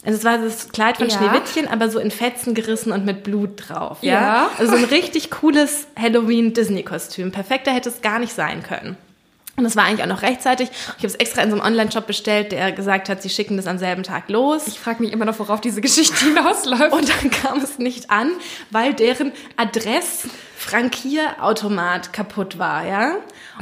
Also 0.04 0.18
es 0.18 0.24
war 0.24 0.36
das 0.36 0.68
Kleid 0.68 0.98
von 0.98 1.08
ja. 1.08 1.16
Schneewittchen, 1.16 1.66
aber 1.66 1.88
so 1.88 1.98
in 1.98 2.10
Fetzen 2.10 2.52
gerissen 2.54 2.92
und 2.92 3.06
mit 3.06 3.24
Blut 3.24 3.68
drauf. 3.68 3.98
Ja. 4.02 4.12
ja. 4.12 4.50
Also 4.58 4.72
so 4.72 4.78
ein 4.78 4.84
richtig 4.84 5.30
cooles 5.30 5.86
Halloween-Disney-Kostüm. 5.98 7.32
Perfekter 7.32 7.72
hätte 7.72 7.88
es 7.88 8.02
gar 8.02 8.18
nicht 8.18 8.34
sein 8.34 8.62
können. 8.62 8.98
Und 9.56 9.66
es 9.66 9.76
war 9.76 9.84
eigentlich 9.84 10.02
auch 10.02 10.08
noch 10.08 10.22
rechtzeitig. 10.22 10.68
Ich 10.72 11.04
habe 11.04 11.06
es 11.06 11.14
extra 11.14 11.42
in 11.42 11.50
so 11.50 11.56
einem 11.56 11.64
Online-Shop 11.64 12.08
bestellt, 12.08 12.50
der 12.50 12.72
gesagt 12.72 13.08
hat, 13.08 13.22
sie 13.22 13.28
schicken 13.28 13.56
das 13.56 13.68
am 13.68 13.78
selben 13.78 14.02
Tag 14.02 14.28
los. 14.28 14.66
Ich 14.66 14.80
frage 14.80 15.00
mich 15.00 15.12
immer 15.12 15.24
noch, 15.24 15.38
worauf 15.38 15.60
diese 15.60 15.80
Geschichte 15.80 16.16
hinausläuft. 16.24 16.92
Und 16.92 17.08
dann 17.08 17.30
kam 17.30 17.58
es 17.58 17.78
nicht 17.78 18.10
an, 18.10 18.32
weil 18.70 18.94
deren 18.94 19.30
Adress-Frankierautomat 19.56 22.12
kaputt 22.12 22.58
war, 22.58 22.84
ja. 22.84 23.14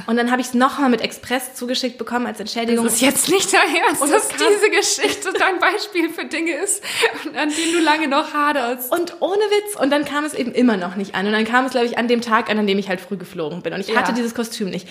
Und 0.06 0.16
dann 0.16 0.30
habe 0.30 0.40
ich 0.40 0.46
es 0.46 0.54
nochmal 0.54 0.88
mit 0.88 1.02
Express 1.02 1.52
zugeschickt 1.54 1.98
bekommen 1.98 2.26
als 2.26 2.40
Entschädigung. 2.40 2.86
Das 2.86 2.94
ist 2.94 3.02
jetzt 3.02 3.28
nicht 3.28 3.52
dein 3.52 3.76
Ernst, 3.76 4.00
und 4.00 4.10
dass 4.10 4.28
diese 4.28 4.70
Geschichte 4.70 5.30
dein 5.38 5.58
Beispiel 5.58 6.08
für 6.08 6.24
Dinge 6.24 6.52
ist, 6.52 6.82
an 7.36 7.50
denen 7.50 7.72
du 7.74 7.80
lange 7.80 8.08
noch 8.08 8.32
haderst. 8.32 8.90
Und 8.90 9.20
ohne 9.20 9.42
Witz. 9.42 9.76
Und 9.78 9.90
dann 9.90 10.06
kam 10.06 10.24
es 10.24 10.32
eben 10.32 10.52
immer 10.52 10.78
noch 10.78 10.96
nicht 10.96 11.14
an. 11.14 11.26
Und 11.26 11.32
dann 11.32 11.44
kam 11.44 11.66
es, 11.66 11.72
glaube 11.72 11.84
ich, 11.86 11.98
an 11.98 12.08
dem 12.08 12.22
Tag 12.22 12.48
an, 12.48 12.58
an 12.58 12.66
dem 12.66 12.78
ich 12.78 12.88
halt 12.88 13.02
früh 13.02 13.18
geflogen 13.18 13.60
bin. 13.60 13.74
Und 13.74 13.80
ich 13.80 13.88
ja. 13.88 13.96
hatte 13.96 14.14
dieses 14.14 14.34
Kostüm 14.34 14.70
nicht. 14.70 14.88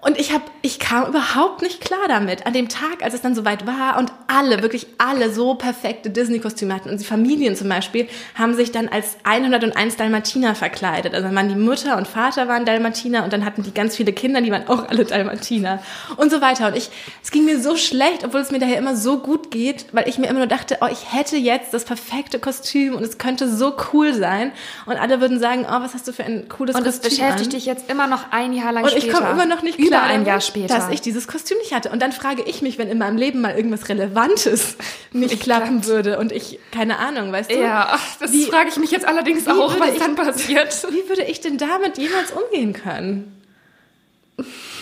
Und 0.00 0.16
ich 0.16 0.32
habe, 0.32 0.44
ich 0.62 0.78
kam 0.78 1.08
überhaupt 1.08 1.60
nicht 1.60 1.80
klar 1.80 2.06
damit. 2.06 2.46
An 2.46 2.52
dem 2.52 2.68
Tag, 2.68 3.02
als 3.02 3.14
es 3.14 3.20
dann 3.20 3.34
soweit 3.34 3.66
war 3.66 3.98
und 3.98 4.12
alle, 4.28 4.62
wirklich 4.62 4.86
alle 4.96 5.32
so 5.32 5.56
perfekte 5.56 6.08
Disney-Kostüme 6.08 6.72
hatten. 6.72 6.88
Und 6.88 7.00
die 7.00 7.04
Familien 7.04 7.56
zum 7.56 7.68
Beispiel 7.68 8.06
haben 8.36 8.54
sich 8.54 8.70
dann 8.70 8.86
als 8.86 9.16
101 9.24 9.96
Dalmatiner 9.96 10.54
verkleidet. 10.54 11.14
Also 11.14 11.26
dann 11.26 11.34
waren 11.34 11.48
die 11.48 11.56
Mutter 11.56 11.96
und 11.96 12.06
Vater 12.06 12.46
waren 12.46 12.64
Dalmatiner 12.64 13.24
und 13.24 13.32
dann 13.32 13.44
hatten 13.44 13.64
die 13.64 13.74
ganz 13.74 13.96
viele 13.96 14.12
Kinder, 14.12 14.40
die 14.40 14.52
waren 14.52 14.68
auch 14.68 14.88
alle 14.88 15.04
Dalmatiner 15.04 15.82
und 16.16 16.30
so 16.30 16.40
weiter. 16.40 16.68
Und 16.68 16.76
ich, 16.76 16.90
es 17.20 17.32
ging 17.32 17.44
mir 17.44 17.60
so 17.60 17.76
schlecht, 17.76 18.24
obwohl 18.24 18.40
es 18.40 18.52
mir 18.52 18.60
daher 18.60 18.78
immer 18.78 18.94
so 18.94 19.18
gut 19.18 19.50
geht, 19.50 19.86
weil 19.90 20.08
ich 20.08 20.18
mir 20.18 20.28
immer 20.28 20.38
nur 20.38 20.46
dachte, 20.46 20.78
oh, 20.80 20.88
ich 20.88 21.12
hätte 21.12 21.36
jetzt 21.36 21.74
das 21.74 21.84
perfekte 21.84 22.38
Kostüm 22.38 22.94
und 22.94 23.02
es 23.02 23.18
könnte 23.18 23.48
so 23.48 23.74
cool 23.92 24.14
sein. 24.14 24.52
Und 24.86 24.96
alle 24.96 25.20
würden 25.20 25.40
sagen, 25.40 25.66
oh, 25.68 25.80
was 25.80 25.94
hast 25.94 26.06
du 26.06 26.12
für 26.12 26.22
ein 26.22 26.48
cooles 26.48 26.76
und 26.76 26.84
Kostüm. 26.84 26.84
Und 26.84 26.86
das 26.86 27.00
beschäftigt 27.00 27.48
an? 27.48 27.50
dich 27.50 27.66
jetzt 27.66 27.90
immer 27.90 28.06
noch 28.06 28.30
ein 28.30 28.52
Jahr 28.52 28.70
lang 28.70 28.84
und 28.84 28.90
später. 28.90 29.04
Und 29.04 29.12
ich 29.12 29.18
komme 29.18 29.30
immer 29.32 29.46
noch 29.46 29.62
nicht 29.62 29.87
über 29.88 30.02
ein 30.02 30.24
Jahr 30.24 30.40
später. 30.40 30.74
Dass 30.74 30.90
ich 30.90 31.00
dieses 31.00 31.26
Kostüm 31.26 31.58
nicht 31.58 31.74
hatte. 31.74 31.90
Und 31.90 32.00
dann 32.00 32.12
frage 32.12 32.42
ich 32.42 32.62
mich, 32.62 32.78
wenn 32.78 32.88
in 32.88 32.98
meinem 32.98 33.16
Leben 33.16 33.40
mal 33.40 33.54
irgendwas 33.54 33.88
Relevantes 33.88 34.76
nicht 35.12 35.34
ich 35.34 35.40
klappen 35.40 35.86
würde 35.86 36.18
und 36.18 36.32
ich, 36.32 36.58
keine 36.72 36.98
Ahnung, 36.98 37.32
weißt 37.32 37.50
du? 37.50 37.60
Ja, 37.60 37.98
das 38.20 38.32
wie, 38.32 38.44
frage 38.44 38.68
ich 38.68 38.76
mich 38.76 38.90
jetzt 38.90 39.06
allerdings 39.06 39.46
auch, 39.48 39.78
was 39.78 39.92
ich, 39.92 39.98
dann 39.98 40.14
passiert. 40.14 40.74
Wie 40.90 41.08
würde 41.08 41.24
ich 41.24 41.40
denn 41.40 41.58
damit 41.58 41.98
jemals 41.98 42.30
umgehen 42.32 42.72
können? 42.72 43.34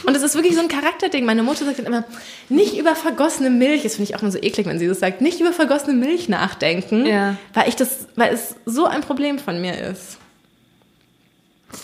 Und 0.04 0.14
es 0.14 0.22
ist 0.22 0.34
wirklich 0.34 0.54
so 0.54 0.60
ein 0.60 0.68
Charakterding. 0.68 1.24
Meine 1.24 1.42
Mutter 1.42 1.64
sagt 1.64 1.78
dann 1.78 1.86
immer, 1.86 2.04
nicht 2.48 2.76
über 2.76 2.94
vergossene 2.94 3.50
Milch, 3.50 3.82
das 3.82 3.96
finde 3.96 4.10
ich 4.10 4.16
auch 4.16 4.22
immer 4.22 4.30
so 4.30 4.38
eklig, 4.38 4.66
wenn 4.66 4.78
sie 4.78 4.86
das 4.86 5.00
sagt, 5.00 5.20
nicht 5.20 5.40
über 5.40 5.52
vergossene 5.52 5.94
Milch 5.94 6.28
nachdenken, 6.28 7.06
ja. 7.06 7.36
weil 7.54 7.68
ich 7.68 7.76
das, 7.76 8.06
weil 8.16 8.34
es 8.34 8.56
so 8.66 8.84
ein 8.84 9.00
Problem 9.00 9.38
von 9.38 9.60
mir 9.60 9.78
ist. 9.78 10.18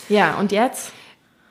Ja, 0.08 0.34
und 0.38 0.52
jetzt? 0.52 0.92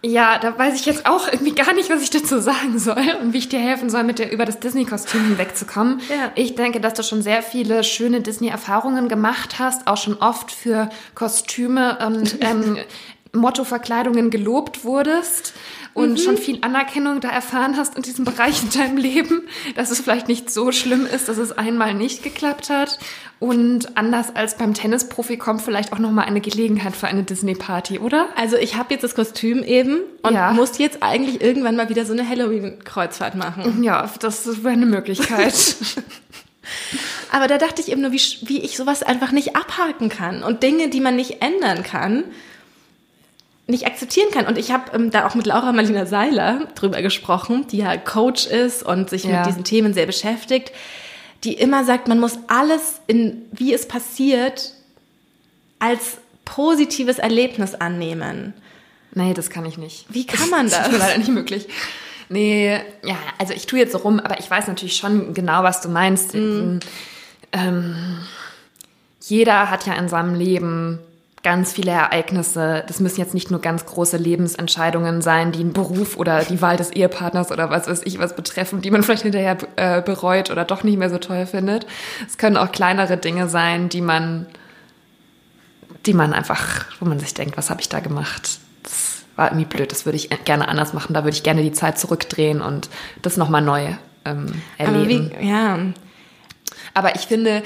Ja, 0.03 0.39
da 0.39 0.57
weiß 0.57 0.79
ich 0.79 0.87
jetzt 0.87 1.05
auch 1.05 1.27
irgendwie 1.31 1.53
gar 1.53 1.73
nicht, 1.73 1.91
was 1.91 2.01
ich 2.01 2.09
dazu 2.09 2.39
sagen 2.39 2.79
soll 2.79 3.03
und 3.21 3.33
wie 3.33 3.37
ich 3.37 3.49
dir 3.49 3.59
helfen 3.59 3.89
soll, 3.91 4.03
mit 4.03 4.17
dir 4.17 4.31
über 4.31 4.45
das 4.45 4.59
Disney-Kostüm 4.59 5.23
hinwegzukommen. 5.25 6.01
Ja. 6.09 6.31
Ich 6.33 6.55
denke, 6.55 6.81
dass 6.81 6.95
du 6.95 7.03
schon 7.03 7.21
sehr 7.21 7.43
viele 7.43 7.83
schöne 7.83 8.21
Disney-Erfahrungen 8.21 9.09
gemacht 9.09 9.59
hast, 9.59 9.85
auch 9.85 9.97
schon 9.97 10.17
oft 10.17 10.51
für 10.51 10.89
Kostüme 11.13 11.99
und 12.05 12.37
ähm, 12.41 12.77
Motto-Verkleidungen 13.33 14.29
gelobt 14.29 14.83
wurdest 14.83 15.53
und 15.93 16.11
mhm. 16.11 16.17
schon 16.17 16.37
viel 16.37 16.59
Anerkennung 16.61 17.19
da 17.19 17.29
erfahren 17.29 17.75
hast 17.77 17.95
in 17.95 18.01
diesem 18.01 18.25
Bereich 18.25 18.63
in 18.63 18.69
deinem 18.69 18.97
Leben, 18.97 19.43
dass 19.75 19.91
es 19.91 19.99
vielleicht 19.99 20.27
nicht 20.27 20.49
so 20.49 20.71
schlimm 20.71 21.05
ist, 21.05 21.27
dass 21.29 21.37
es 21.37 21.51
einmal 21.51 21.93
nicht 21.93 22.23
geklappt 22.23 22.69
hat. 22.69 22.99
Und 23.39 23.97
anders 23.97 24.35
als 24.35 24.57
beim 24.57 24.73
Tennisprofi 24.73 25.37
kommt 25.37 25.61
vielleicht 25.61 25.93
auch 25.93 25.99
noch 25.99 26.11
mal 26.11 26.23
eine 26.23 26.41
Gelegenheit 26.41 26.95
für 26.95 27.07
eine 27.07 27.23
Disney-Party, 27.23 27.99
oder? 27.99 28.27
Also 28.35 28.55
ich 28.55 28.75
habe 28.75 28.93
jetzt 28.93 29.03
das 29.03 29.15
Kostüm 29.15 29.63
eben 29.63 29.99
und 30.21 30.33
ja. 30.33 30.53
muss 30.53 30.77
jetzt 30.77 31.01
eigentlich 31.01 31.41
irgendwann 31.41 31.75
mal 31.75 31.89
wieder 31.89 32.05
so 32.05 32.13
eine 32.13 32.27
Halloween-Kreuzfahrt 32.27 33.35
machen. 33.35 33.83
Ja, 33.83 34.09
das 34.19 34.63
wäre 34.63 34.73
eine 34.73 34.85
Möglichkeit. 34.85 35.53
Aber 37.31 37.47
da 37.47 37.57
dachte 37.57 37.81
ich 37.81 37.91
eben 37.91 38.01
nur, 38.01 38.11
wie, 38.11 38.21
wie 38.43 38.59
ich 38.59 38.77
sowas 38.77 39.03
einfach 39.03 39.31
nicht 39.31 39.55
abhaken 39.55 40.09
kann 40.09 40.43
und 40.43 40.63
Dinge, 40.63 40.89
die 40.89 41.01
man 41.01 41.15
nicht 41.15 41.41
ändern 41.41 41.83
kann 41.83 42.25
nicht 43.67 43.85
akzeptieren 43.85 44.29
kann. 44.31 44.47
Und 44.47 44.57
ich 44.57 44.71
habe 44.71 44.91
ähm, 44.93 45.11
da 45.11 45.27
auch 45.27 45.35
mit 45.35 45.45
Laura 45.45 45.71
Marlina 45.71 46.05
Seiler 46.05 46.67
drüber 46.75 47.01
gesprochen, 47.01 47.67
die 47.71 47.77
ja 47.77 47.97
Coach 47.97 48.47
ist 48.47 48.83
und 48.83 49.09
sich 49.09 49.23
ja. 49.23 49.39
mit 49.39 49.47
diesen 49.47 49.63
Themen 49.63 49.93
sehr 49.93 50.05
beschäftigt. 50.05 50.71
die 51.43 51.53
immer 51.53 51.83
sagt, 51.85 52.07
man 52.07 52.19
muss 52.19 52.37
alles 52.47 53.01
in, 53.07 53.43
wie 53.51 53.73
es 53.73 53.87
passiert, 53.87 54.73
als 55.79 56.17
positives 56.45 57.17
Erlebnis 57.17 57.73
annehmen. 57.73 58.53
Nee, 59.13 59.33
das 59.33 59.49
kann 59.49 59.65
ich 59.65 59.77
nicht. 59.77 60.05
Wie 60.09 60.25
kann 60.25 60.49
man 60.49 60.69
das? 60.69 60.77
Das 60.83 60.93
ist 60.93 60.99
leider 60.99 61.17
nicht 61.17 61.29
möglich. 61.29 61.67
Nee, 62.29 62.79
ja, 63.03 63.17
also 63.39 63.53
ich 63.53 63.65
tue 63.65 63.79
jetzt 63.79 63.91
so 63.91 63.97
rum, 63.97 64.19
aber 64.19 64.39
ich 64.39 64.49
weiß 64.49 64.67
natürlich 64.67 64.95
schon 64.95 65.33
genau, 65.33 65.63
was 65.63 65.81
du 65.81 65.89
meinst. 65.89 66.33
Mhm. 66.33 66.79
Ähm, 67.51 68.19
jeder 69.21 69.69
hat 69.69 69.85
ja 69.85 69.95
in 69.95 70.07
seinem 70.07 70.35
Leben 70.35 70.99
ganz 71.43 71.73
viele 71.73 71.91
Ereignisse. 71.91 72.83
Das 72.87 72.99
müssen 72.99 73.19
jetzt 73.19 73.33
nicht 73.33 73.49
nur 73.49 73.61
ganz 73.61 73.85
große 73.85 74.17
Lebensentscheidungen 74.17 75.21
sein, 75.21 75.51
die 75.51 75.59
einen 75.59 75.73
Beruf 75.73 76.17
oder 76.17 76.43
die 76.43 76.61
Wahl 76.61 76.77
des 76.77 76.91
Ehepartners 76.91 77.51
oder 77.51 77.69
was 77.69 77.87
weiß 77.87 78.01
ich 78.05 78.19
was 78.19 78.35
betreffen, 78.35 78.81
die 78.81 78.91
man 78.91 79.03
vielleicht 79.03 79.23
hinterher 79.23 79.57
äh, 79.75 80.01
bereut 80.01 80.51
oder 80.51 80.65
doch 80.65 80.83
nicht 80.83 80.97
mehr 80.97 81.09
so 81.09 81.17
toll 81.17 81.45
findet. 81.45 81.87
Es 82.27 82.37
können 82.37 82.57
auch 82.57 82.71
kleinere 82.71 83.17
Dinge 83.17 83.49
sein, 83.49 83.89
die 83.89 84.01
man, 84.01 84.45
die 86.05 86.13
man 86.13 86.33
einfach, 86.33 86.85
wo 86.99 87.05
man 87.05 87.19
sich 87.19 87.33
denkt, 87.33 87.57
was 87.57 87.69
habe 87.69 87.81
ich 87.81 87.89
da 87.89 87.99
gemacht? 87.99 88.59
Das 88.83 89.23
war 89.35 89.47
irgendwie 89.47 89.65
blöd, 89.65 89.91
das 89.91 90.05
würde 90.05 90.17
ich 90.17 90.29
gerne 90.45 90.67
anders 90.67 90.93
machen. 90.93 91.13
Da 91.13 91.23
würde 91.23 91.35
ich 91.35 91.43
gerne 91.43 91.63
die 91.63 91.71
Zeit 91.71 91.97
zurückdrehen 91.97 92.61
und 92.61 92.89
das 93.21 93.37
nochmal 93.37 93.61
neu 93.61 93.95
ähm, 94.25 94.61
erleben. 94.77 95.31
Aber 95.31 95.41
wie, 95.41 95.47
ja. 95.47 95.79
Aber 96.93 97.15
ich 97.15 97.21
finde, 97.21 97.63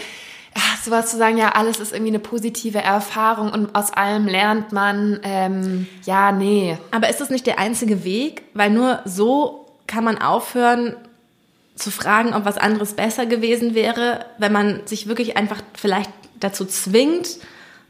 sowas 0.86 1.12
zu 1.12 1.18
sagen, 1.18 1.38
ja, 1.38 1.50
alles 1.50 1.80
ist 1.80 1.92
irgendwie 1.92 2.12
eine 2.12 2.20
positive 2.20 2.80
Erfahrung 2.80 3.52
und 3.52 3.76
aus 3.76 3.92
allem 3.92 4.28
lernt 4.28 4.72
man, 4.72 5.20
ähm, 5.24 5.88
ja, 6.06 6.32
nee. 6.32 6.78
Aber 6.92 7.10
ist 7.10 7.20
das 7.20 7.30
nicht 7.30 7.46
der 7.46 7.60
einzige 7.60 8.04
Weg? 8.04 8.44
Weil 8.54 8.70
nur 8.70 9.02
so 9.06 9.68
kann 9.88 10.04
man 10.04 10.18
aufhören 10.20 10.96
zu 11.76 11.92
fragen, 11.92 12.34
ob 12.34 12.46
was 12.46 12.58
anderes 12.58 12.94
besser 12.94 13.26
gewesen 13.26 13.76
wäre, 13.76 14.26
wenn 14.38 14.54
man 14.54 14.82
sich 14.86 15.08
wirklich 15.08 15.36
einfach 15.38 15.62
vielleicht 15.74 16.10
dazu 16.40 16.66
zwingt, 16.66 17.38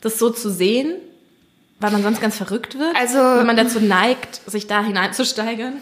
das 0.02 0.18
so 0.18 0.30
zu 0.30 0.50
sehen, 0.50 0.94
weil 1.80 1.92
man 1.92 2.04
sonst 2.04 2.22
ganz 2.22 2.38
verrückt 2.38 2.80
wird. 2.80 2.96
Also, 2.96 3.18
wenn 3.18 3.46
man 3.46 3.58
dazu 3.58 3.80
neigt, 3.80 4.42
sich 4.50 4.68
da 4.68 4.84
hineinzusteigern. 4.84 5.82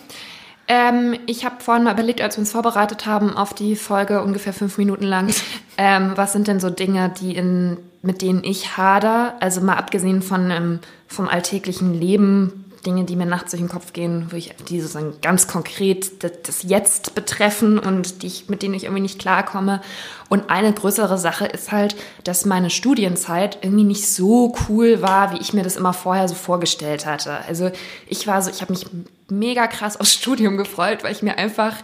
Ähm, 0.68 1.18
ich 1.26 1.44
habe 1.46 1.56
vorhin 1.60 1.84
mal 1.84 1.94
überlegt, 1.94 2.22
als 2.22 2.38
wir 2.38 2.42
uns 2.42 2.52
vorbereitet 2.52 3.06
haben 3.06 3.36
auf 3.36 3.54
die 3.54 3.76
Folge, 3.76 4.24
ungefähr 4.24 4.54
fünf 4.54 4.78
Minuten 4.78 5.04
lang, 5.04 5.34
ähm, 5.78 6.14
was 6.16 6.34
sind 6.34 6.48
denn 6.48 6.60
so 6.60 6.70
Dinge, 6.70 7.12
die 7.20 7.36
in, 7.36 7.78
mit 8.02 8.22
denen 8.22 8.44
ich 8.44 8.78
hader? 8.78 9.36
Also 9.40 9.62
mal 9.62 9.76
abgesehen 9.76 10.22
von 10.22 10.52
ähm, 10.52 10.80
vom 11.08 11.28
alltäglichen 11.28 11.94
Leben, 11.94 12.63
Dinge, 12.84 13.06
die 13.06 13.16
mir 13.16 13.26
nachts 13.26 13.52
durch 13.52 13.62
den 13.62 13.70
Kopf 13.70 13.94
gehen, 13.94 14.28
wo 14.30 14.36
ich 14.36 14.54
die 14.70 14.80
sozusagen 14.80 15.16
ganz 15.22 15.48
konkret 15.48 16.24
das, 16.24 16.32
das 16.44 16.64
Jetzt 16.64 17.16
betreffen 17.16 17.80
und 17.80 18.22
die 18.22 18.28
ich, 18.28 18.50
mit 18.50 18.62
denen 18.62 18.74
ich 18.74 18.84
irgendwie 18.84 19.02
nicht 19.02 19.20
klarkomme. 19.20 19.82
Und 20.30 20.50
eine 20.50 20.74
größere 20.74 21.18
Sache 21.18 21.46
ist 21.46 21.72
halt, 21.72 21.96
dass 22.24 22.46
meine 22.46 22.70
Studienzeit 22.70 23.60
irgendwie 23.62 23.84
nicht 23.84 24.08
so 24.08 24.56
cool 24.68 25.02
war, 25.02 25.34
wie 25.34 25.40
ich 25.40 25.54
mir 25.54 25.64
das 25.64 25.76
immer 25.76 25.94
vorher 25.94 26.28
so 26.28 26.36
vorgestellt 26.36 27.06
hatte. 27.06 27.38
Also 27.48 27.72
ich 28.08 28.28
war 28.28 28.42
so, 28.42 28.50
ich 28.50 28.62
habe 28.62 28.74
mich 28.74 28.86
mega 29.30 29.68
krass 29.68 30.00
aufs 30.00 30.14
Studium 30.14 30.58
gefreut, 30.58 31.04
weil 31.04 31.12
ich 31.12 31.24
mir 31.24 31.38
einfach 31.38 31.76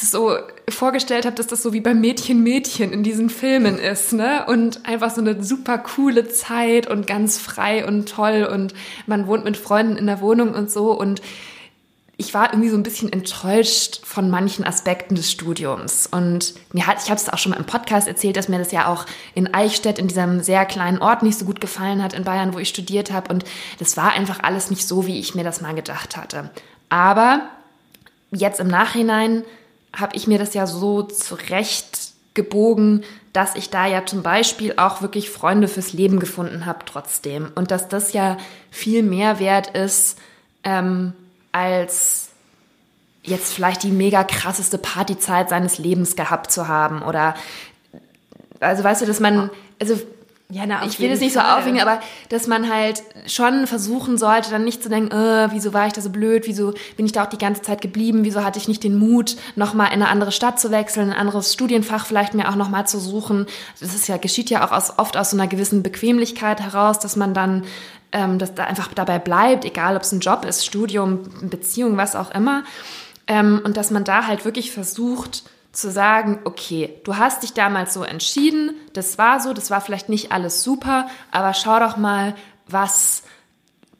so 0.00 0.36
vorgestellt 0.68 1.24
habe, 1.24 1.36
dass 1.36 1.46
das 1.46 1.62
so 1.62 1.72
wie 1.72 1.80
bei 1.80 1.94
Mädchen 1.94 2.42
Mädchen 2.42 2.92
in 2.92 3.02
diesen 3.02 3.30
Filmen 3.30 3.78
ist, 3.78 4.12
ne? 4.12 4.44
Und 4.46 4.86
einfach 4.86 5.10
so 5.10 5.20
eine 5.20 5.42
super 5.42 5.78
coole 5.78 6.28
Zeit 6.28 6.86
und 6.86 7.06
ganz 7.06 7.38
frei 7.38 7.86
und 7.86 8.08
toll 8.08 8.48
und 8.50 8.74
man 9.06 9.26
wohnt 9.26 9.44
mit 9.44 9.56
Freunden 9.56 9.96
in 9.96 10.06
der 10.06 10.20
Wohnung 10.20 10.54
und 10.54 10.70
so 10.70 10.92
und 10.92 11.22
ich 12.18 12.32
war 12.32 12.52
irgendwie 12.52 12.70
so 12.70 12.76
ein 12.76 12.82
bisschen 12.82 13.12
enttäuscht 13.12 14.00
von 14.04 14.30
manchen 14.30 14.64
Aspekten 14.64 15.16
des 15.16 15.30
Studiums. 15.30 16.06
Und 16.06 16.54
mir 16.72 16.86
hat, 16.86 17.02
ich 17.02 17.10
habe 17.10 17.20
es 17.20 17.28
auch 17.28 17.36
schon 17.36 17.50
mal 17.52 17.58
im 17.58 17.66
Podcast 17.66 18.08
erzählt, 18.08 18.36
dass 18.36 18.48
mir 18.48 18.58
das 18.58 18.72
ja 18.72 18.88
auch 18.88 19.04
in 19.34 19.52
Eichstätt, 19.52 19.98
in 19.98 20.08
diesem 20.08 20.40
sehr 20.42 20.64
kleinen 20.64 20.98
Ort, 20.98 21.22
nicht 21.22 21.38
so 21.38 21.44
gut 21.44 21.60
gefallen 21.60 22.02
hat 22.02 22.14
in 22.14 22.24
Bayern, 22.24 22.54
wo 22.54 22.58
ich 22.58 22.70
studiert 22.70 23.12
habe. 23.12 23.30
Und 23.30 23.44
das 23.78 23.98
war 23.98 24.12
einfach 24.12 24.42
alles 24.42 24.70
nicht 24.70 24.88
so, 24.88 25.06
wie 25.06 25.20
ich 25.20 25.34
mir 25.34 25.44
das 25.44 25.60
mal 25.60 25.74
gedacht 25.74 26.16
hatte. 26.16 26.50
Aber 26.88 27.42
jetzt 28.30 28.60
im 28.60 28.68
Nachhinein 28.68 29.44
habe 29.96 30.16
ich 30.16 30.26
mir 30.26 30.38
das 30.38 30.54
ja 30.54 30.66
so 30.66 31.02
zurecht 31.02 32.12
gebogen, 32.34 33.02
dass 33.32 33.56
ich 33.56 33.70
da 33.70 33.86
ja 33.86 34.06
zum 34.06 34.22
Beispiel 34.22 34.74
auch 34.76 35.02
wirklich 35.02 35.30
Freunde 35.30 35.68
fürs 35.68 35.92
Leben 35.92 36.20
gefunden 36.20 36.66
habe 36.66 36.80
trotzdem. 36.86 37.50
Und 37.54 37.70
dass 37.70 37.88
das 37.88 38.12
ja 38.12 38.36
viel 38.70 39.02
mehr 39.02 39.40
wert 39.40 39.68
ist, 39.68 40.18
ähm, 40.62 41.12
als 41.50 42.28
jetzt 43.22 43.54
vielleicht 43.54 43.82
die 43.82 43.90
mega 43.90 44.22
krasseste 44.22 44.78
Partyzeit 44.78 45.48
seines 45.48 45.78
Lebens 45.78 46.14
gehabt 46.14 46.52
zu 46.52 46.68
haben. 46.68 47.02
Oder 47.02 47.34
also 48.60 48.84
weißt 48.84 49.02
du, 49.02 49.06
dass 49.06 49.20
man, 49.20 49.50
also 49.80 49.98
ja, 50.48 50.64
na, 50.64 50.86
ich 50.86 51.00
will 51.00 51.10
es 51.10 51.18
nicht 51.18 51.32
so 51.32 51.40
aufhängen, 51.40 51.80
aber 51.80 52.00
dass 52.28 52.46
man 52.46 52.72
halt 52.72 53.02
schon 53.26 53.66
versuchen 53.66 54.16
sollte, 54.16 54.50
dann 54.50 54.62
nicht 54.62 54.80
zu 54.80 54.88
denken, 54.88 55.10
äh, 55.10 55.48
wieso 55.50 55.74
war 55.74 55.88
ich 55.88 55.92
da 55.92 56.00
so 56.00 56.10
blöd, 56.10 56.44
wieso 56.46 56.72
bin 56.96 57.04
ich 57.04 57.10
da 57.10 57.24
auch 57.24 57.28
die 57.28 57.38
ganze 57.38 57.62
Zeit 57.62 57.80
geblieben, 57.80 58.22
wieso 58.22 58.44
hatte 58.44 58.60
ich 58.60 58.68
nicht 58.68 58.84
den 58.84 58.96
Mut, 58.96 59.36
nochmal 59.56 59.88
in 59.88 59.94
eine 59.94 60.08
andere 60.08 60.30
Stadt 60.30 60.60
zu 60.60 60.70
wechseln, 60.70 61.10
ein 61.10 61.18
anderes 61.18 61.52
Studienfach 61.52 62.06
vielleicht 62.06 62.34
mir 62.34 62.48
auch 62.48 62.54
nochmal 62.54 62.86
zu 62.86 63.00
suchen. 63.00 63.46
Das 63.80 63.92
ist 63.92 64.06
ja, 64.06 64.18
geschieht 64.18 64.48
ja 64.48 64.64
auch 64.64 64.70
aus, 64.70 64.98
oft 64.98 65.16
aus 65.16 65.30
so 65.30 65.36
einer 65.36 65.48
gewissen 65.48 65.82
Bequemlichkeit 65.82 66.60
heraus, 66.60 67.00
dass 67.00 67.16
man 67.16 67.34
dann 67.34 67.64
ähm, 68.12 68.38
dass 68.38 68.54
da 68.54 68.64
einfach 68.64 68.94
dabei 68.94 69.18
bleibt, 69.18 69.64
egal 69.64 69.96
ob 69.96 70.02
es 70.02 70.12
ein 70.12 70.20
Job 70.20 70.44
ist, 70.44 70.64
Studium, 70.64 71.24
Beziehung, 71.42 71.96
was 71.96 72.14
auch 72.14 72.30
immer. 72.30 72.62
Ähm, 73.26 73.60
und 73.64 73.76
dass 73.76 73.90
man 73.90 74.04
da 74.04 74.26
halt 74.26 74.44
wirklich 74.44 74.70
versucht, 74.70 75.42
zu 75.76 75.90
sagen, 75.90 76.38
okay, 76.44 76.94
du 77.04 77.16
hast 77.16 77.42
dich 77.42 77.52
damals 77.52 77.92
so 77.92 78.02
entschieden, 78.02 78.74
das 78.94 79.18
war 79.18 79.40
so, 79.40 79.52
das 79.52 79.70
war 79.70 79.82
vielleicht 79.82 80.08
nicht 80.08 80.32
alles 80.32 80.62
super, 80.62 81.06
aber 81.30 81.52
schau 81.52 81.78
doch 81.78 81.98
mal, 81.98 82.34
was 82.66 83.22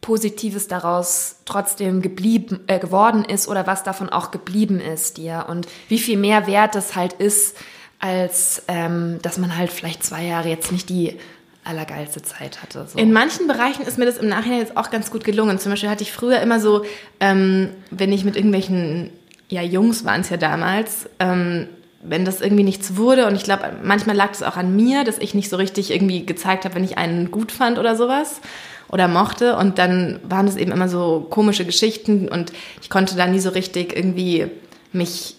Positives 0.01 0.69
daraus 0.69 1.41
trotzdem 1.45 2.01
geblieben, 2.01 2.61
äh, 2.67 2.79
geworden 2.79 3.25
ist 3.25 3.47
oder 3.47 3.67
was 3.67 3.83
davon 3.83 4.09
auch 4.09 4.31
geblieben 4.31 4.81
ist 4.81 5.19
dir 5.19 5.47
und 5.49 5.67
wie 5.89 5.99
viel 5.99 6.17
mehr 6.17 6.47
wert 6.47 6.75
das 6.75 6.97
halt 6.97 7.13
ist, 7.15 7.57
als 7.99 8.63
ähm, 8.69 9.19
dass 9.21 9.37
man 9.37 9.57
halt 9.57 9.71
vielleicht 9.71 10.03
zwei 10.03 10.25
Jahre 10.25 10.49
jetzt 10.49 10.73
nicht 10.73 10.89
die 10.89 11.19
allergeilste 11.65 12.23
Zeit 12.23 12.63
hatte. 12.63 12.87
So. 12.87 12.99
In 12.99 13.13
manchen 13.13 13.49
Bereichen 13.49 13.83
ist 13.83 13.99
mir 13.99 14.07
das 14.07 14.19
im 14.19 14.29
Nachhinein 14.29 14.61
jetzt 14.61 14.77
auch 14.77 14.91
ganz 14.91 15.11
gut 15.11 15.25
gelungen. 15.25 15.59
Zum 15.59 15.73
Beispiel 15.73 15.91
hatte 15.91 16.05
ich 16.05 16.13
früher 16.13 16.41
immer 16.41 16.61
so, 16.61 16.85
ähm, 17.21 17.71
wenn 17.91 18.13
ich 18.13 18.25
mit 18.25 18.37
irgendwelchen 18.37 19.11
ja, 19.49 19.63
Jungs 19.63 20.05
waren 20.05 20.23
es 20.23 20.31
ja 20.31 20.37
damals, 20.37 21.09
ähm, 21.19 21.69
wenn 22.03 22.25
das 22.25 22.41
irgendwie 22.41 22.63
nichts 22.63 22.97
wurde 22.97 23.27
und 23.27 23.35
ich 23.35 23.45
glaube, 23.45 23.65
manchmal 23.83 24.17
lag 24.17 24.31
es 24.33 24.43
auch 24.43 24.57
an 24.57 24.77
mir, 24.77 25.05
dass 25.05 25.19
ich 25.19 25.35
nicht 25.35 25.51
so 25.51 25.57
richtig 25.57 25.91
irgendwie 25.91 26.25
gezeigt 26.25 26.65
habe, 26.65 26.75
wenn 26.75 26.85
ich 26.85 26.99
einen 26.99 27.31
gut 27.31 27.53
fand 27.53 27.79
oder 27.79 27.97
sowas 27.97 28.41
oder 28.89 29.09
mochte 29.09 29.57
und 29.57 29.79
dann 29.79 30.21
waren 30.23 30.47
es 30.47 30.57
eben 30.57 30.73
immer 30.73 30.89
so 30.89 31.27
komische 31.31 31.65
Geschichten 31.65 32.29
und 32.29 32.53
ich 32.81 32.91
konnte 32.91 33.17
da 33.17 33.27
nie 33.27 33.41
so 33.41 33.51
richtig 33.51 33.97
irgendwie 33.97 34.49
mich 34.93 35.37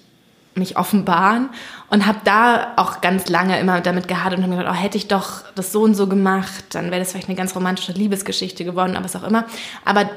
mich 0.57 0.75
offenbaren 0.75 1.49
und 1.89 2.05
habe 2.05 2.19
da 2.23 2.73
auch 2.77 2.99
ganz 3.01 3.29
lange 3.29 3.59
immer 3.59 3.79
damit 3.79 4.07
gehadert 4.07 4.39
und 4.39 4.45
habe 4.45 4.57
gedacht, 4.57 4.75
oh, 4.75 4.81
hätte 4.81 4.97
ich 4.97 5.07
doch 5.07 5.43
das 5.55 5.71
so 5.71 5.83
und 5.83 5.93
so 5.93 6.07
gemacht, 6.07 6.63
dann 6.71 6.85
wäre 6.85 6.99
das 6.99 7.11
vielleicht 7.11 7.29
eine 7.29 7.37
ganz 7.37 7.55
romantische 7.55 7.91
Liebesgeschichte 7.91 8.65
geworden, 8.65 8.95
aber 8.95 9.05
was 9.05 9.15
auch 9.15 9.23
immer. 9.23 9.45
Aber 9.85 10.09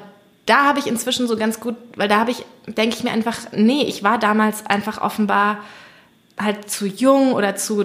da 0.50 0.64
habe 0.64 0.80
ich 0.80 0.88
inzwischen 0.88 1.28
so 1.28 1.36
ganz 1.36 1.60
gut, 1.60 1.76
weil 1.94 2.08
da 2.08 2.18
habe 2.18 2.32
ich, 2.32 2.44
denke 2.66 2.96
ich 2.96 3.04
mir 3.04 3.12
einfach, 3.12 3.38
nee, 3.52 3.82
ich 3.82 4.02
war 4.02 4.18
damals 4.18 4.66
einfach 4.66 5.00
offenbar 5.00 5.58
halt 6.36 6.68
zu 6.68 6.86
jung 6.86 7.34
oder 7.34 7.54
zu, 7.54 7.84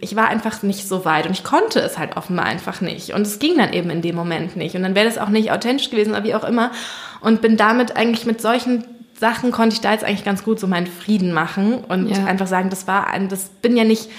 ich 0.00 0.16
war 0.16 0.26
einfach 0.26 0.64
nicht 0.64 0.88
so 0.88 1.04
weit 1.04 1.26
und 1.26 1.32
ich 1.32 1.44
konnte 1.44 1.78
es 1.78 1.98
halt 1.98 2.16
offenbar 2.16 2.46
einfach 2.46 2.80
nicht. 2.80 3.14
Und 3.14 3.22
es 3.22 3.38
ging 3.38 3.56
dann 3.56 3.72
eben 3.72 3.88
in 3.88 4.02
dem 4.02 4.16
Moment 4.16 4.56
nicht. 4.56 4.74
Und 4.74 4.82
dann 4.82 4.96
wäre 4.96 5.06
das 5.06 5.16
auch 5.16 5.28
nicht 5.28 5.52
authentisch 5.52 5.90
gewesen 5.90 6.10
oder 6.10 6.24
wie 6.24 6.34
auch 6.34 6.42
immer. 6.42 6.72
Und 7.20 7.40
bin 7.40 7.56
damit 7.56 7.94
eigentlich 7.94 8.26
mit 8.26 8.40
solchen 8.40 8.82
Sachen 9.16 9.52
konnte 9.52 9.74
ich 9.74 9.80
da 9.80 9.92
jetzt 9.92 10.02
eigentlich 10.02 10.24
ganz 10.24 10.42
gut 10.42 10.58
so 10.58 10.66
meinen 10.66 10.88
Frieden 10.88 11.32
machen 11.32 11.84
und 11.84 12.08
ja. 12.08 12.24
einfach 12.24 12.48
sagen, 12.48 12.68
das 12.68 12.88
war 12.88 13.06
ein, 13.06 13.28
das 13.28 13.44
bin 13.44 13.76
ja 13.76 13.84
nicht, 13.84 14.10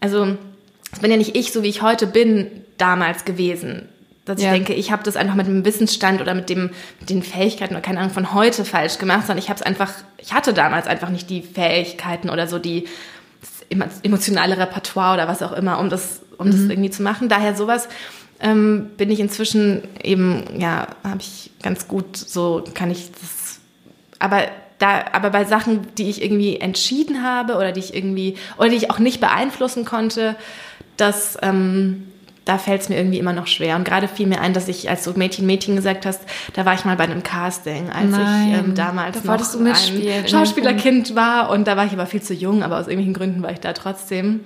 also 0.00 0.36
das 0.90 0.98
bin 0.98 1.12
ja 1.12 1.16
nicht 1.16 1.36
ich, 1.36 1.52
so 1.52 1.62
wie 1.62 1.68
ich 1.68 1.80
heute 1.80 2.08
bin, 2.08 2.50
damals 2.76 3.24
gewesen 3.24 3.88
dass 4.24 4.40
ja. 4.40 4.48
ich 4.48 4.52
denke, 4.54 4.72
ich 4.72 4.90
habe 4.90 5.02
das 5.02 5.16
einfach 5.16 5.34
mit 5.34 5.46
dem 5.46 5.64
Wissensstand 5.64 6.20
oder 6.20 6.34
mit, 6.34 6.48
dem, 6.48 6.70
mit 7.00 7.10
den 7.10 7.22
Fähigkeiten 7.22 7.74
oder 7.74 7.82
keine 7.82 8.00
Ahnung 8.00 8.12
von 8.12 8.32
heute 8.32 8.64
falsch 8.64 8.98
gemacht, 8.98 9.26
sondern 9.26 9.38
ich 9.38 9.50
habe 9.50 9.60
es 9.60 9.62
einfach, 9.62 9.92
ich 10.18 10.32
hatte 10.32 10.54
damals 10.54 10.86
einfach 10.86 11.10
nicht 11.10 11.28
die 11.28 11.42
Fähigkeiten 11.42 12.30
oder 12.30 12.46
so 12.46 12.58
die 12.58 12.86
emotionale 14.02 14.56
Repertoire 14.56 15.14
oder 15.14 15.28
was 15.28 15.42
auch 15.42 15.52
immer, 15.52 15.78
um 15.78 15.90
das, 15.90 16.22
um 16.38 16.46
mhm. 16.46 16.50
das 16.52 16.60
irgendwie 16.60 16.90
zu 16.90 17.02
machen. 17.02 17.28
Daher 17.28 17.54
sowas 17.54 17.88
ähm, 18.40 18.90
bin 18.96 19.10
ich 19.10 19.20
inzwischen 19.20 19.82
eben, 20.02 20.44
ja, 20.58 20.88
habe 21.02 21.20
ich 21.20 21.50
ganz 21.62 21.88
gut, 21.88 22.16
so 22.16 22.64
kann 22.74 22.90
ich 22.90 23.10
das, 23.12 23.60
aber 24.18 24.42
da, 24.78 25.04
aber 25.12 25.30
bei 25.30 25.44
Sachen, 25.44 25.86
die 25.96 26.10
ich 26.10 26.22
irgendwie 26.22 26.56
entschieden 26.56 27.22
habe 27.22 27.56
oder 27.56 27.72
die 27.72 27.80
ich 27.80 27.94
irgendwie, 27.94 28.36
oder 28.58 28.70
die 28.70 28.76
ich 28.76 28.90
auch 28.90 28.98
nicht 28.98 29.20
beeinflussen 29.20 29.84
konnte, 29.84 30.36
dass, 30.96 31.38
ähm, 31.42 32.08
da 32.44 32.58
fällt 32.58 32.82
es 32.82 32.88
mir 32.88 32.96
irgendwie 32.96 33.18
immer 33.18 33.32
noch 33.32 33.46
schwer. 33.46 33.76
Und 33.76 33.84
gerade 33.84 34.08
fiel 34.08 34.26
mir 34.26 34.40
ein, 34.40 34.52
dass 34.52 34.68
ich, 34.68 34.90
als 34.90 35.04
du 35.04 35.12
Mädchen, 35.12 35.46
Mädchen 35.46 35.76
gesagt 35.76 36.04
hast, 36.04 36.20
da 36.52 36.64
war 36.64 36.74
ich 36.74 36.84
mal 36.84 36.96
bei 36.96 37.04
einem 37.04 37.22
Casting, 37.22 37.90
als 37.90 38.10
Nein, 38.10 38.48
ich 38.48 38.58
ähm, 38.58 38.74
damals 38.74 39.22
da 39.22 39.36
noch 39.36 39.54
ein 39.54 40.28
Schauspielerkind 40.28 41.14
war. 41.14 41.50
Und 41.50 41.66
da 41.66 41.76
war 41.76 41.86
ich 41.86 41.92
aber 41.92 42.06
viel 42.06 42.22
zu 42.22 42.34
jung, 42.34 42.62
aber 42.62 42.76
aus 42.78 42.86
irgendwelchen 42.86 43.14
Gründen 43.14 43.42
war 43.42 43.50
ich 43.50 43.60
da 43.60 43.72
trotzdem. 43.72 44.40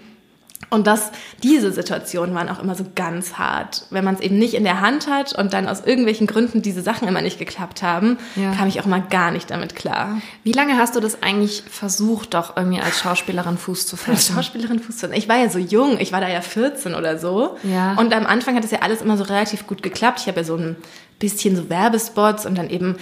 Und 0.71 0.87
das, 0.87 1.11
diese 1.43 1.73
Situationen 1.73 2.35
waren 2.35 2.49
auch 2.49 2.63
immer 2.63 2.75
so 2.75 2.85
ganz 2.95 3.35
hart. 3.35 3.87
Wenn 3.91 4.05
man 4.05 4.17
es 4.17 4.21
eben 4.21 4.39
nicht 4.39 4.55
in 4.55 4.65
der 4.65 4.81
Hand 4.81 5.07
hat 5.09 5.33
und 5.33 5.55
dann 5.55 5.67
aus 5.67 5.81
irgendwelchen 5.85 6.27
Gründen 6.27 6.61
diese 6.61 6.83
Sachen 6.83 7.09
immer 7.09 7.23
nicht 7.23 7.39
geklappt 7.39 7.83
haben, 7.83 8.19
ja. 8.37 8.53
kam 8.53 8.69
ich 8.69 8.81
auch 8.81 8.87
mal 8.87 9.01
gar 9.01 9.31
nicht 9.31 9.51
damit 9.51 9.75
klar. 9.75 10.21
Wie 10.45 10.53
lange 10.53 10.77
hast 10.77 10.95
du 10.95 11.01
das 11.01 11.23
eigentlich 11.23 11.63
versucht, 11.71 12.35
doch 12.35 12.57
irgendwie 12.57 12.81
als 12.81 12.99
Schauspielerin 12.99 13.57
Fuß 13.57 13.87
zu 13.87 13.97
fassen? 13.97 14.11
Als 14.11 14.29
Schauspielerin 14.29 14.81
Fuß 14.81 14.97
zu 14.97 15.07
fassen. 15.07 15.17
Ich 15.17 15.29
war 15.29 15.39
ja 15.39 15.49
so 15.49 15.59
jung, 15.59 15.99
ich 16.01 16.13
war 16.13 16.21
da 16.21 16.29
ja 16.29 16.43
14 16.43 16.95
oder 16.95 17.19
so. 17.19 17.57
Ja. 17.63 17.95
Und 17.95 18.13
am 18.13 18.27
Anfang 18.27 18.55
hat 18.55 18.65
es 18.65 18.71
ja 18.71 18.81
alles 18.81 19.01
immer 19.01 19.17
so 19.17 19.25
relativ 19.25 19.67
gut 19.67 19.83
geklappt. 19.83 20.21
Ich 20.21 20.27
habe 20.29 20.41
ja 20.41 20.45
so 20.45 20.57
ein 20.57 20.77
bisschen 21.19 21.57
so 21.57 21.71
Werbespots 21.71 22.45
und 22.45 22.57
dann 22.59 22.69
eben 22.69 22.97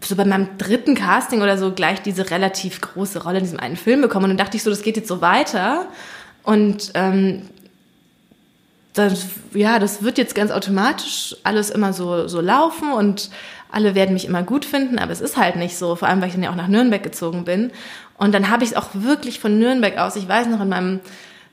so 0.00 0.16
bei 0.16 0.24
meinem 0.24 0.48
dritten 0.58 0.94
Casting 0.94 1.42
oder 1.42 1.58
so 1.58 1.72
gleich 1.72 2.00
diese 2.02 2.30
relativ 2.30 2.80
große 2.80 3.22
Rolle 3.22 3.38
in 3.38 3.44
diesem 3.44 3.60
einen 3.60 3.76
Film 3.76 4.00
bekommen. 4.00 4.24
Und 4.24 4.30
dann 4.30 4.38
dachte 4.38 4.56
ich 4.56 4.62
so, 4.62 4.70
das 4.70 4.82
geht 4.82 4.96
jetzt 4.96 5.08
so 5.08 5.20
weiter. 5.20 5.86
Und 6.42 6.92
ähm, 6.94 7.42
das, 8.94 9.26
ja, 9.54 9.78
das 9.78 10.02
wird 10.02 10.18
jetzt 10.18 10.34
ganz 10.34 10.50
automatisch 10.50 11.36
alles 11.44 11.70
immer 11.70 11.92
so, 11.92 12.28
so 12.28 12.40
laufen 12.40 12.92
und 12.92 13.30
alle 13.70 13.94
werden 13.94 14.12
mich 14.12 14.26
immer 14.26 14.42
gut 14.42 14.64
finden, 14.64 14.98
aber 14.98 15.12
es 15.12 15.22
ist 15.22 15.38
halt 15.38 15.56
nicht 15.56 15.78
so, 15.78 15.96
vor 15.96 16.08
allem 16.08 16.20
weil 16.20 16.28
ich 16.28 16.34
dann 16.34 16.42
ja 16.42 16.50
auch 16.50 16.56
nach 16.56 16.68
Nürnberg 16.68 17.02
gezogen 17.02 17.44
bin. 17.44 17.70
Und 18.18 18.34
dann 18.34 18.50
habe 18.50 18.64
ich 18.64 18.70
es 18.70 18.76
auch 18.76 18.90
wirklich 18.92 19.40
von 19.40 19.58
Nürnberg 19.58 19.96
aus, 19.96 20.16
ich 20.16 20.28
weiß 20.28 20.48
noch, 20.48 20.60
in 20.60 20.68
meinem 20.68 21.00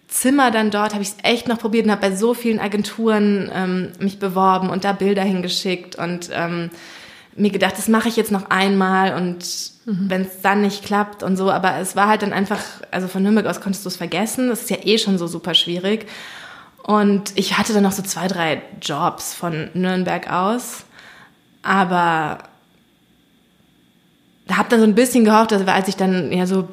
Zimmer 0.10 0.51
dann 0.51 0.72
dort 0.72 0.93
habe 0.93 1.03
ich 1.03 1.10
es 1.10 1.17
echt 1.24 1.48
noch 1.48 1.60
probiert 1.60 1.86
und 1.86 1.91
habe 1.91 2.10
bei 2.10 2.15
so 2.15 2.34
vielen 2.34 2.60
Agenturen 2.60 3.50
ähm, 3.53 3.91
mich 4.00 4.19
beworben 4.19 4.69
und 4.69 4.84
da 4.84 4.91
Bilder 4.91 5.22
hingeschickt 5.22 5.96
und 5.96 6.29
ähm, 6.34 6.72
mir 7.39 7.51
gedacht, 7.51 7.77
das 7.77 7.88
mache 7.88 8.10
ich 8.10 8.15
jetzt 8.15 8.31
noch 8.31 8.50
einmal 8.50 9.15
und 9.15 9.46
mhm. 9.86 10.10
wenn 10.10 10.22
es 10.22 10.41
dann 10.41 10.62
nicht 10.62 10.84
klappt 10.84 11.24
und 11.24 11.38
so, 11.38 11.51
aber 11.51 11.77
es 11.77 11.96
war 11.96 12.08
halt 12.08 12.22
dann 12.22 12.34
einfach, 12.34 12.60
also 12.91 13.08
von 13.08 13.24
Nürnberg 13.24 13.48
aus 13.48 13.62
konntest 13.62 13.86
du 13.86 13.89
es 13.89 13.98
vergessen, 13.98 14.50
das 14.50 14.62
ist 14.62 14.69
ja 14.69 14.77
eh 14.84 14.98
schon 14.98 15.17
so 15.17 15.27
super 15.27 15.53
schwierig. 15.53 16.08
Und 16.84 17.34
ich 17.36 17.58
hatte 17.58 17.74
dann 17.74 17.84
noch 17.84 17.91
so 17.91 18.01
zwei, 18.01 18.27
drei 18.27 18.62
Jobs 18.81 19.34
von 19.34 19.69
Nürnberg 19.74 20.31
aus, 20.31 20.86
aber 21.62 22.39
da 24.48 24.58
habe 24.58 24.69
dann 24.69 24.79
so 24.79 24.86
ein 24.86 24.96
bisschen 24.96 25.25
gehofft, 25.25 25.53
also 25.53 25.65
als 25.65 25.88
ich 25.88 25.96
dann 25.96 26.31
ja 26.31 26.46
so 26.46 26.67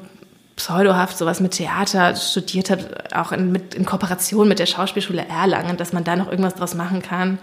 pseudohaft 0.57 1.19
sowas 1.19 1.41
mit 1.41 1.53
Theater 1.53 2.17
studiert 2.17 2.71
habe, 2.71 3.05
auch 3.15 3.31
in, 3.31 3.53
mit, 3.53 3.75
in 3.75 3.85
Kooperation 3.85 4.49
mit 4.49 4.59
der 4.59 4.67
Schauspielschule 4.67 5.27
Erlangen, 5.29 5.77
dass 5.77 5.93
man 5.93 6.03
da 6.03 6.17
noch 6.17 6.31
irgendwas 6.31 6.55
draus 6.55 6.75
machen 6.75 7.03
kann. 7.03 7.39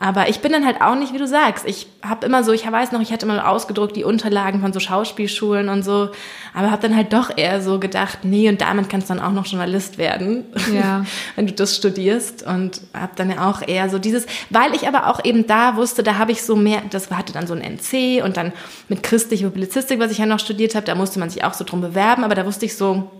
Aber 0.00 0.28
ich 0.28 0.38
bin 0.38 0.52
dann 0.52 0.64
halt 0.64 0.80
auch 0.80 0.94
nicht, 0.94 1.12
wie 1.12 1.18
du 1.18 1.26
sagst. 1.26 1.66
Ich 1.66 1.88
habe 2.02 2.24
immer 2.24 2.44
so, 2.44 2.52
ich 2.52 2.70
weiß 2.70 2.92
noch, 2.92 3.00
ich 3.00 3.12
hatte 3.12 3.26
mal 3.26 3.40
ausgedruckt 3.40 3.96
die 3.96 4.04
Unterlagen 4.04 4.60
von 4.60 4.72
so 4.72 4.78
Schauspielschulen 4.78 5.68
und 5.68 5.82
so, 5.82 6.10
aber 6.54 6.70
habe 6.70 6.82
dann 6.82 6.94
halt 6.94 7.12
doch 7.12 7.36
eher 7.36 7.60
so 7.60 7.80
gedacht, 7.80 8.20
nee, 8.22 8.48
und 8.48 8.60
damit 8.60 8.88
kannst 8.88 9.10
du 9.10 9.14
dann 9.14 9.22
auch 9.24 9.32
noch 9.32 9.46
Journalist 9.46 9.98
werden, 9.98 10.44
ja. 10.72 11.04
wenn 11.34 11.48
du 11.48 11.52
das 11.52 11.74
studierst. 11.74 12.46
Und 12.46 12.80
habe 12.94 13.12
dann 13.16 13.28
ja 13.28 13.50
auch 13.50 13.60
eher 13.66 13.90
so 13.90 13.98
dieses, 13.98 14.26
weil 14.50 14.72
ich 14.72 14.86
aber 14.86 15.08
auch 15.08 15.24
eben 15.24 15.48
da 15.48 15.74
wusste, 15.74 16.04
da 16.04 16.16
habe 16.16 16.30
ich 16.30 16.42
so 16.42 16.54
mehr, 16.54 16.82
das 16.90 17.10
hatte 17.10 17.32
dann 17.32 17.48
so 17.48 17.54
ein 17.54 17.60
NC 17.60 18.22
und 18.24 18.36
dann 18.36 18.52
mit 18.88 19.02
christlicher 19.02 19.48
Publizistik, 19.48 19.98
was 19.98 20.12
ich 20.12 20.18
ja 20.18 20.26
noch 20.26 20.38
studiert 20.38 20.76
habe, 20.76 20.86
da 20.86 20.94
musste 20.94 21.18
man 21.18 21.28
sich 21.28 21.42
auch 21.42 21.54
so 21.54 21.64
drum 21.64 21.80
bewerben, 21.80 22.22
aber 22.22 22.36
da 22.36 22.46
wusste 22.46 22.66
ich 22.66 22.76
so, 22.76 23.10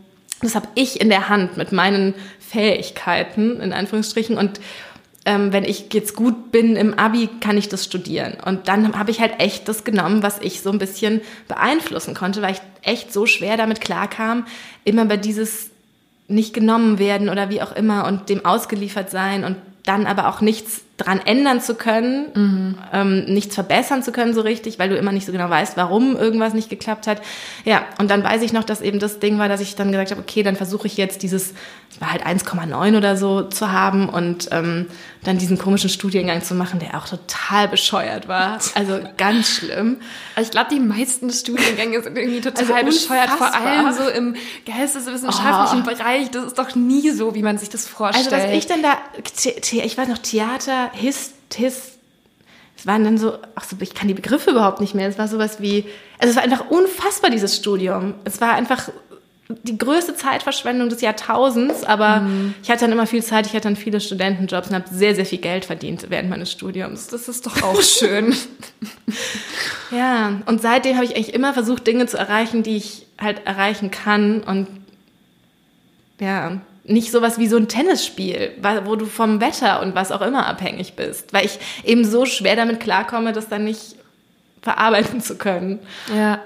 das 0.42 0.54
habe 0.54 0.68
ich 0.76 1.00
in 1.00 1.08
der 1.08 1.28
Hand 1.28 1.56
mit 1.56 1.72
meinen 1.72 2.14
Fähigkeiten, 2.38 3.60
in 3.60 3.72
Anführungsstrichen. 3.72 4.38
Und 4.38 4.60
ähm, 5.28 5.52
wenn 5.52 5.64
ich 5.64 5.92
jetzt 5.92 6.16
gut 6.16 6.52
bin 6.52 6.74
im 6.74 6.94
Abi, 6.94 7.28
kann 7.40 7.58
ich 7.58 7.68
das 7.68 7.84
studieren. 7.84 8.38
Und 8.46 8.66
dann 8.66 8.98
habe 8.98 9.10
ich 9.10 9.20
halt 9.20 9.38
echt 9.38 9.68
das 9.68 9.84
genommen, 9.84 10.22
was 10.22 10.38
ich 10.40 10.62
so 10.62 10.70
ein 10.70 10.78
bisschen 10.78 11.20
beeinflussen 11.48 12.14
konnte, 12.14 12.40
weil 12.40 12.52
ich 12.52 12.62
echt 12.80 13.12
so 13.12 13.26
schwer 13.26 13.58
damit 13.58 13.82
klarkam, 13.82 14.46
immer 14.84 15.04
bei 15.04 15.18
dieses 15.18 15.68
nicht 16.28 16.54
genommen 16.54 16.98
werden 16.98 17.28
oder 17.28 17.50
wie 17.50 17.60
auch 17.60 17.72
immer 17.72 18.06
und 18.06 18.30
dem 18.30 18.46
ausgeliefert 18.46 19.10
sein 19.10 19.44
und 19.44 19.56
dann 19.84 20.06
aber 20.06 20.28
auch 20.28 20.40
nichts 20.40 20.80
dran 20.98 21.20
ändern 21.24 21.60
zu 21.60 21.76
können, 21.76 22.26
mhm. 22.34 22.78
ähm, 22.92 23.24
nichts 23.26 23.54
verbessern 23.54 24.02
zu 24.02 24.10
können 24.10 24.34
so 24.34 24.40
richtig, 24.40 24.80
weil 24.80 24.88
du 24.88 24.96
immer 24.96 25.12
nicht 25.12 25.26
so 25.26 25.32
genau 25.32 25.48
weißt, 25.48 25.76
warum 25.76 26.16
irgendwas 26.16 26.54
nicht 26.54 26.68
geklappt 26.68 27.06
hat. 27.06 27.22
Ja, 27.64 27.84
und 27.98 28.10
dann 28.10 28.24
weiß 28.24 28.42
ich 28.42 28.52
noch, 28.52 28.64
dass 28.64 28.80
eben 28.80 28.98
das 28.98 29.20
Ding 29.20 29.38
war, 29.38 29.48
dass 29.48 29.60
ich 29.60 29.76
dann 29.76 29.92
gesagt 29.92 30.10
habe, 30.10 30.20
okay, 30.20 30.42
dann 30.42 30.56
versuche 30.56 30.88
ich 30.88 30.96
jetzt 30.96 31.22
dieses, 31.22 31.54
es 31.90 32.00
war 32.00 32.12
halt 32.12 32.26
1,9 32.26 32.96
oder 32.96 33.16
so 33.16 33.42
zu 33.42 33.70
haben 33.70 34.08
und 34.08 34.48
ähm, 34.50 34.88
dann 35.22 35.38
diesen 35.38 35.56
komischen 35.56 35.88
Studiengang 35.88 36.42
zu 36.42 36.54
machen, 36.54 36.80
der 36.80 36.98
auch 36.98 37.08
total 37.08 37.68
bescheuert 37.68 38.28
war. 38.28 38.58
Also 38.74 39.00
ganz 39.16 39.48
schlimm. 39.48 39.96
Also 40.36 40.48
ich 40.48 40.50
glaube, 40.52 40.68
die 40.72 40.78
meisten 40.78 41.30
Studiengänge 41.30 42.00
sind 42.00 42.16
irgendwie 42.16 42.40
total 42.40 42.72
also 42.72 42.86
bescheuert, 42.86 43.30
vor 43.30 43.52
allem 43.52 43.92
so 43.92 44.08
im 44.08 44.36
geisteswissenschaftlichen 44.66 45.84
oh. 45.84 45.90
Bereich. 45.90 46.30
Das 46.30 46.44
ist 46.44 46.58
doch 46.58 46.76
nie 46.76 47.10
so, 47.10 47.34
wie 47.34 47.42
man 47.42 47.58
sich 47.58 47.68
das 47.70 47.88
vorstellt. 47.88 48.32
Also 48.32 48.46
was 48.46 48.54
ich 48.54 48.66
denn 48.66 48.82
da, 48.82 48.98
ich 49.84 49.98
weiß 49.98 50.08
noch, 50.08 50.18
Theater, 50.18 50.87
Hist, 50.92 51.34
Hist, 51.54 51.98
es 52.78 52.86
waren 52.86 53.02
dann 53.02 53.18
so, 53.18 53.38
ach 53.56 53.64
so, 53.64 53.76
ich 53.80 53.94
kann 53.94 54.06
die 54.06 54.14
Begriffe 54.14 54.52
überhaupt 54.52 54.80
nicht 54.80 54.94
mehr. 54.94 55.08
Es 55.08 55.18
war 55.18 55.26
sowas 55.26 55.60
wie, 55.60 55.84
also 56.18 56.30
es 56.30 56.36
war 56.36 56.44
einfach 56.44 56.70
unfassbar, 56.70 57.30
dieses 57.30 57.56
Studium. 57.56 58.14
Es 58.24 58.40
war 58.40 58.52
einfach 58.52 58.88
die 59.48 59.78
größte 59.78 60.14
Zeitverschwendung 60.14 60.88
des 60.88 61.00
Jahrtausends, 61.00 61.82
aber 61.82 62.20
mhm. 62.20 62.54
ich 62.62 62.70
hatte 62.70 62.82
dann 62.82 62.92
immer 62.92 63.06
viel 63.06 63.22
Zeit, 63.22 63.46
ich 63.46 63.54
hatte 63.54 63.64
dann 63.64 63.76
viele 63.76 64.00
Studentenjobs 64.00 64.68
und 64.68 64.74
habe 64.74 64.84
sehr, 64.90 65.14
sehr 65.14 65.26
viel 65.26 65.38
Geld 65.38 65.64
verdient 65.64 66.06
während 66.08 66.28
meines 66.28 66.52
Studiums. 66.52 67.08
Das 67.08 67.28
ist 67.28 67.46
doch 67.46 67.62
auch 67.62 67.82
schön. 67.82 68.36
ja, 69.90 70.40
und 70.46 70.60
seitdem 70.60 70.96
habe 70.96 71.06
ich 71.06 71.16
eigentlich 71.16 71.34
immer 71.34 71.54
versucht, 71.54 71.86
Dinge 71.86 72.06
zu 72.06 72.18
erreichen, 72.18 72.62
die 72.62 72.76
ich 72.76 73.06
halt 73.18 73.44
erreichen 73.46 73.90
kann 73.90 74.42
und 74.42 74.68
ja, 76.20 76.60
nicht 76.88 77.12
sowas 77.12 77.38
wie 77.38 77.46
so 77.46 77.56
ein 77.56 77.68
Tennisspiel, 77.68 78.52
wo 78.84 78.96
du 78.96 79.06
vom 79.06 79.40
Wetter 79.40 79.82
und 79.82 79.94
was 79.94 80.10
auch 80.10 80.22
immer 80.22 80.46
abhängig 80.46 80.94
bist, 80.96 81.32
weil 81.32 81.44
ich 81.44 81.58
eben 81.84 82.04
so 82.04 82.24
schwer 82.24 82.56
damit 82.56 82.80
klarkomme, 82.80 83.32
das 83.32 83.48
dann 83.48 83.64
nicht 83.64 83.96
verarbeiten 84.62 85.20
zu 85.20 85.36
können. 85.36 85.78
Ja. 86.14 86.40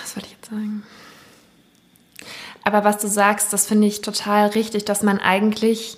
Was 0.00 0.16
wollte 0.16 0.28
ich 0.28 0.36
jetzt 0.36 0.50
sagen? 0.50 0.84
Aber 2.62 2.84
was 2.84 2.98
du 2.98 3.08
sagst, 3.08 3.52
das 3.52 3.66
finde 3.66 3.88
ich 3.88 4.00
total 4.00 4.48
richtig, 4.50 4.84
dass 4.84 5.02
man 5.02 5.18
eigentlich, 5.18 5.96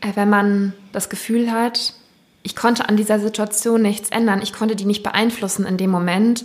äh, 0.00 0.12
wenn 0.14 0.28
man 0.28 0.74
das 0.92 1.08
Gefühl 1.08 1.50
hat, 1.50 1.94
ich 2.42 2.56
konnte 2.56 2.88
an 2.88 2.96
dieser 2.96 3.20
Situation 3.20 3.82
nichts 3.82 4.10
ändern, 4.10 4.40
ich 4.42 4.52
konnte 4.52 4.76
die 4.76 4.86
nicht 4.86 5.02
beeinflussen 5.02 5.66
in 5.66 5.76
dem 5.76 5.90
Moment, 5.90 6.44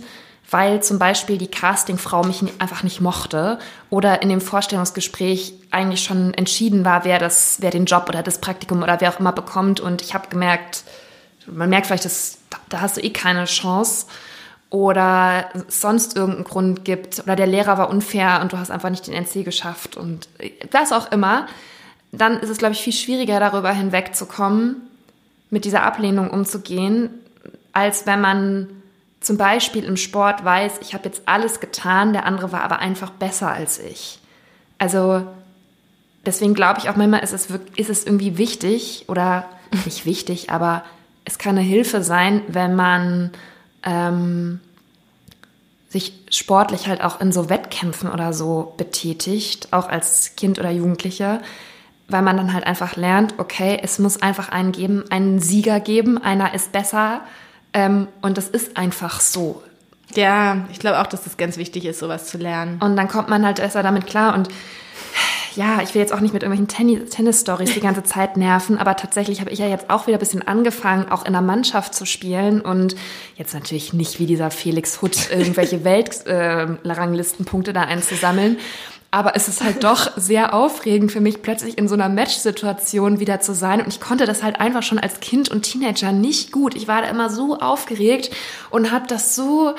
weil 0.50 0.82
zum 0.82 0.98
Beispiel 0.98 1.38
die 1.38 1.48
Castingfrau 1.48 2.22
mich 2.22 2.42
einfach 2.58 2.82
nicht 2.82 3.00
mochte 3.00 3.58
oder 3.90 4.22
in 4.22 4.28
dem 4.28 4.40
Vorstellungsgespräch 4.40 5.54
eigentlich 5.70 6.04
schon 6.04 6.34
entschieden 6.34 6.84
war, 6.84 7.04
wer 7.04 7.18
das, 7.18 7.56
wer 7.60 7.70
den 7.70 7.86
Job 7.86 8.06
oder 8.08 8.22
das 8.22 8.40
Praktikum 8.40 8.82
oder 8.82 9.00
wer 9.00 9.12
auch 9.12 9.20
immer 9.20 9.32
bekommt. 9.32 9.80
Und 9.80 10.02
ich 10.02 10.14
habe 10.14 10.28
gemerkt, 10.28 10.84
man 11.46 11.68
merkt 11.68 11.86
vielleicht, 11.86 12.04
dass, 12.04 12.38
da 12.68 12.80
hast 12.80 12.96
du 12.96 13.00
eh 13.02 13.10
keine 13.10 13.44
Chance 13.46 14.06
oder 14.70 15.48
sonst 15.68 16.16
irgendeinen 16.16 16.44
Grund 16.44 16.84
gibt 16.84 17.20
oder 17.20 17.36
der 17.36 17.46
Lehrer 17.46 17.78
war 17.78 17.90
unfair 17.90 18.40
und 18.42 18.52
du 18.52 18.58
hast 18.58 18.70
einfach 18.70 18.90
nicht 18.90 19.06
den 19.06 19.14
NC 19.14 19.44
geschafft 19.44 19.96
und 19.96 20.28
was 20.70 20.92
auch 20.92 21.12
immer, 21.12 21.46
dann 22.12 22.38
ist 22.40 22.50
es, 22.50 22.58
glaube 22.58 22.74
ich, 22.74 22.82
viel 22.82 22.92
schwieriger 22.92 23.40
darüber 23.40 23.72
hinwegzukommen, 23.72 24.76
mit 25.50 25.64
dieser 25.64 25.82
Ablehnung 25.82 26.30
umzugehen, 26.30 27.10
als 27.72 28.06
wenn 28.06 28.20
man 28.20 28.68
zum 29.26 29.38
Beispiel 29.38 29.82
im 29.82 29.96
Sport 29.96 30.44
weiß, 30.44 30.74
ich 30.82 30.94
habe 30.94 31.06
jetzt 31.06 31.22
alles 31.26 31.58
getan, 31.58 32.12
der 32.12 32.26
andere 32.26 32.52
war 32.52 32.62
aber 32.62 32.78
einfach 32.78 33.10
besser 33.10 33.50
als 33.50 33.80
ich. 33.80 34.20
Also 34.78 35.26
deswegen 36.24 36.54
glaube 36.54 36.78
ich 36.78 36.88
auch 36.88 36.94
manchmal 36.94 37.24
ist 37.24 37.32
es, 37.32 37.48
ist 37.74 37.90
es 37.90 38.06
irgendwie 38.06 38.38
wichtig 38.38 39.06
oder 39.08 39.48
nicht 39.84 40.06
wichtig, 40.06 40.50
aber 40.50 40.84
es 41.24 41.38
kann 41.38 41.58
eine 41.58 41.66
Hilfe 41.66 42.04
sein, 42.04 42.42
wenn 42.46 42.76
man 42.76 43.32
ähm, 43.82 44.60
sich 45.88 46.12
sportlich 46.30 46.86
halt 46.86 47.02
auch 47.02 47.20
in 47.20 47.32
so 47.32 47.50
Wettkämpfen 47.50 48.08
oder 48.08 48.32
so 48.32 48.74
betätigt, 48.76 49.72
auch 49.72 49.88
als 49.88 50.36
Kind 50.36 50.60
oder 50.60 50.70
Jugendlicher, 50.70 51.42
weil 52.08 52.22
man 52.22 52.36
dann 52.36 52.52
halt 52.52 52.64
einfach 52.64 52.94
lernt, 52.94 53.34
okay, 53.38 53.80
es 53.82 53.98
muss 53.98 54.22
einfach 54.22 54.50
einen 54.50 54.70
geben, 54.70 55.02
einen 55.10 55.40
Sieger 55.40 55.80
geben, 55.80 56.16
einer 56.16 56.54
ist 56.54 56.70
besser 56.70 57.22
ähm, 57.76 58.08
und 58.22 58.38
das 58.38 58.48
ist 58.48 58.78
einfach 58.78 59.20
so. 59.20 59.62
Ja, 60.14 60.64
ich 60.72 60.78
glaube 60.78 60.98
auch, 60.98 61.06
dass 61.06 61.24
das 61.24 61.36
ganz 61.36 61.58
wichtig 61.58 61.84
ist, 61.84 61.98
sowas 61.98 62.26
zu 62.26 62.38
lernen. 62.38 62.80
Und 62.80 62.96
dann 62.96 63.06
kommt 63.06 63.28
man 63.28 63.44
halt 63.44 63.56
besser 63.56 63.82
damit 63.82 64.06
klar. 64.06 64.34
Und 64.34 64.48
ja, 65.56 65.82
ich 65.82 65.94
will 65.94 66.00
jetzt 66.00 66.14
auch 66.14 66.20
nicht 66.20 66.32
mit 66.32 66.42
irgendwelchen 66.42 67.08
Tennis-Stories 67.10 67.74
die 67.74 67.80
ganze 67.80 68.02
Zeit 68.02 68.38
nerven, 68.38 68.78
aber 68.78 68.96
tatsächlich 68.96 69.40
habe 69.40 69.50
ich 69.50 69.58
ja 69.58 69.66
jetzt 69.66 69.90
auch 69.90 70.06
wieder 70.06 70.16
ein 70.16 70.20
bisschen 70.20 70.46
angefangen, 70.46 71.10
auch 71.10 71.26
in 71.26 71.32
der 71.32 71.42
Mannschaft 71.42 71.94
zu 71.94 72.06
spielen 72.06 72.62
und 72.62 72.96
jetzt 73.36 73.52
natürlich 73.52 73.92
nicht 73.92 74.20
wie 74.20 74.26
dieser 74.26 74.50
Felix 74.50 75.02
Hutt 75.02 75.30
irgendwelche 75.30 75.84
Weltranglistenpunkte 75.84 77.72
äh, 77.72 77.74
da 77.74 77.82
einzusammeln. 77.82 78.58
Aber 79.16 79.34
es 79.34 79.48
ist 79.48 79.64
halt 79.64 79.82
doch 79.82 80.12
sehr 80.18 80.52
aufregend 80.52 81.10
für 81.10 81.22
mich, 81.22 81.40
plötzlich 81.40 81.78
in 81.78 81.88
so 81.88 81.94
einer 81.94 82.10
Match-Situation 82.10 83.18
wieder 83.18 83.40
zu 83.40 83.54
sein. 83.54 83.80
Und 83.80 83.88
ich 83.88 83.98
konnte 83.98 84.26
das 84.26 84.42
halt 84.42 84.60
einfach 84.60 84.82
schon 84.82 84.98
als 84.98 85.20
Kind 85.20 85.48
und 85.48 85.62
Teenager 85.62 86.12
nicht 86.12 86.52
gut. 86.52 86.74
Ich 86.74 86.86
war 86.86 87.00
da 87.00 87.08
immer 87.08 87.30
so 87.30 87.58
aufgeregt 87.58 88.28
und 88.68 88.92
habe 88.92 89.06
das 89.06 89.34
so 89.34 89.74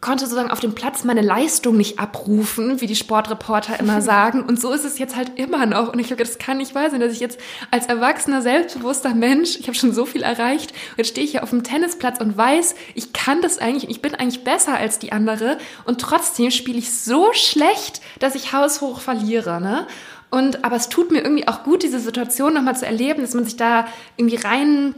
konnte 0.00 0.24
sozusagen 0.24 0.50
auf 0.50 0.60
dem 0.60 0.74
Platz 0.74 1.04
meine 1.04 1.22
Leistung 1.22 1.76
nicht 1.76 1.98
abrufen, 1.98 2.80
wie 2.80 2.86
die 2.86 2.96
Sportreporter 2.96 3.78
immer 3.80 4.00
sagen. 4.02 4.42
Und 4.42 4.60
so 4.60 4.72
ist 4.72 4.84
es 4.84 4.98
jetzt 4.98 5.16
halt 5.16 5.32
immer 5.36 5.66
noch. 5.66 5.92
Und 5.92 5.98
ich 5.98 6.08
glaube, 6.08 6.22
das 6.22 6.38
kann 6.38 6.58
nicht 6.58 6.74
wahr 6.74 6.90
sein, 6.90 7.00
dass 7.00 7.12
ich 7.12 7.20
jetzt 7.20 7.38
als 7.70 7.86
erwachsener, 7.86 8.42
selbstbewusster 8.42 9.14
Mensch, 9.14 9.56
ich 9.58 9.66
habe 9.66 9.76
schon 9.76 9.92
so 9.92 10.06
viel 10.06 10.22
erreicht, 10.22 10.70
und 10.70 10.98
jetzt 10.98 11.08
stehe 11.08 11.24
ich 11.24 11.32
hier 11.32 11.42
auf 11.42 11.50
dem 11.50 11.62
Tennisplatz 11.62 12.20
und 12.20 12.36
weiß, 12.36 12.74
ich 12.94 13.12
kann 13.12 13.42
das 13.42 13.58
eigentlich, 13.58 13.90
ich 13.90 14.02
bin 14.02 14.14
eigentlich 14.14 14.44
besser 14.44 14.76
als 14.76 14.98
die 14.98 15.12
andere. 15.12 15.58
Und 15.84 16.00
trotzdem 16.00 16.50
spiele 16.50 16.78
ich 16.78 16.92
so 16.92 17.32
schlecht, 17.32 18.00
dass 18.20 18.34
ich 18.34 18.52
haushoch 18.52 19.00
verliere. 19.00 19.60
Ne? 19.60 19.86
Und 20.30 20.64
aber 20.64 20.76
es 20.76 20.88
tut 20.88 21.10
mir 21.10 21.22
irgendwie 21.22 21.48
auch 21.48 21.64
gut, 21.64 21.82
diese 21.82 22.00
Situation 22.00 22.54
nochmal 22.54 22.76
zu 22.76 22.86
erleben, 22.86 23.22
dass 23.22 23.34
man 23.34 23.44
sich 23.44 23.56
da 23.56 23.86
irgendwie 24.16 24.36
rein 24.36 24.94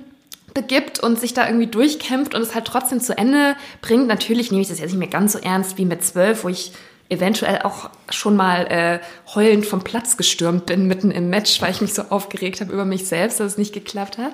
begibt 0.54 1.00
und 1.00 1.18
sich 1.18 1.34
da 1.34 1.46
irgendwie 1.46 1.66
durchkämpft 1.66 2.34
und 2.34 2.42
es 2.42 2.54
halt 2.54 2.64
trotzdem 2.64 3.00
zu 3.00 3.16
Ende 3.16 3.56
bringt. 3.82 4.06
Natürlich 4.06 4.50
nehme 4.50 4.62
ich 4.62 4.68
das 4.68 4.80
jetzt 4.80 4.90
nicht 4.90 4.98
mehr 4.98 5.08
ganz 5.08 5.32
so 5.32 5.38
ernst 5.38 5.78
wie 5.78 5.84
mit 5.84 6.04
zwölf, 6.04 6.44
wo 6.44 6.48
ich 6.48 6.72
eventuell 7.10 7.62
auch 7.62 7.90
schon 8.08 8.36
mal 8.36 8.66
äh, 8.68 9.00
heulend 9.34 9.66
vom 9.66 9.82
Platz 9.82 10.16
gestürmt 10.16 10.66
bin 10.66 10.86
mitten 10.86 11.10
im 11.10 11.28
Match, 11.28 11.60
weil 11.60 11.72
ich 11.72 11.80
mich 11.80 11.92
so 11.92 12.02
aufgeregt 12.02 12.60
habe 12.60 12.72
über 12.72 12.84
mich 12.84 13.06
selbst, 13.06 13.40
dass 13.40 13.52
es 13.52 13.58
nicht 13.58 13.74
geklappt 13.74 14.16
hat. 14.16 14.32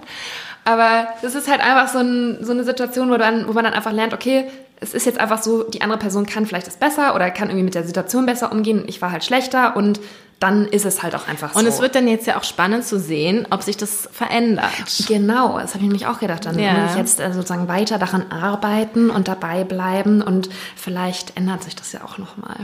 Aber 0.65 1.09
das 1.23 1.35
ist 1.35 1.49
halt 1.49 1.61
einfach 1.61 1.89
so, 1.89 2.01
ein, 2.01 2.45
so 2.45 2.53
eine 2.53 2.65
Situation, 2.65 3.11
wo, 3.11 3.17
dann, 3.17 3.49
wo 3.49 3.53
man 3.53 3.65
dann 3.65 3.73
einfach 3.73 3.93
lernt, 3.93 4.13
okay, 4.13 4.45
es 4.79 4.93
ist 4.93 5.07
jetzt 5.07 5.19
einfach 5.19 5.43
so, 5.43 5.63
die 5.63 5.81
andere 5.81 5.99
Person 5.99 6.27
kann 6.27 6.45
vielleicht 6.45 6.67
das 6.67 6.77
besser 6.77 7.15
oder 7.15 7.31
kann 7.31 7.49
irgendwie 7.49 7.65
mit 7.65 7.75
der 7.75 7.85
Situation 7.85 8.27
besser 8.27 8.53
umgehen. 8.53 8.85
Ich 8.87 9.01
war 9.01 9.11
halt 9.11 9.25
schlechter 9.25 9.75
und 9.75 10.01
dann 10.39 10.67
ist 10.67 10.85
es 10.85 11.03
halt 11.03 11.15
auch 11.15 11.29
einfach 11.29 11.55
so. 11.55 11.59
Und 11.59 11.67
es 11.67 11.81
wird 11.81 11.95
dann 11.95 12.07
jetzt 12.07 12.27
ja 12.27 12.39
auch 12.39 12.45
spannend 12.45 12.85
zu 12.85 13.01
sehen, 13.01 13.47
ob 13.51 13.63
sich 13.63 13.77
das 13.79 14.09
verändert. 14.13 14.71
Genau, 15.09 15.59
das 15.59 15.71
habe 15.71 15.79
ich 15.79 15.89
nämlich 15.89 16.07
auch 16.07 16.19
gedacht. 16.21 16.45
Dann 16.45 16.59
ja. 16.59 16.75
muss 16.75 16.91
ich 16.91 16.99
jetzt 16.99 17.21
äh, 17.21 17.33
sozusagen 17.33 17.69
weiter 17.69 17.99
daran 17.99 18.31
arbeiten 18.31 19.09
und 19.09 19.29
dabei 19.29 19.65
bleiben 19.65 20.21
und 20.21 20.51
vielleicht 20.77 21.37
ändert 21.39 21.65
sich 21.65 21.75
das 21.75 21.93
ja 21.93 22.05
auch 22.05 22.19
nochmal. 22.19 22.57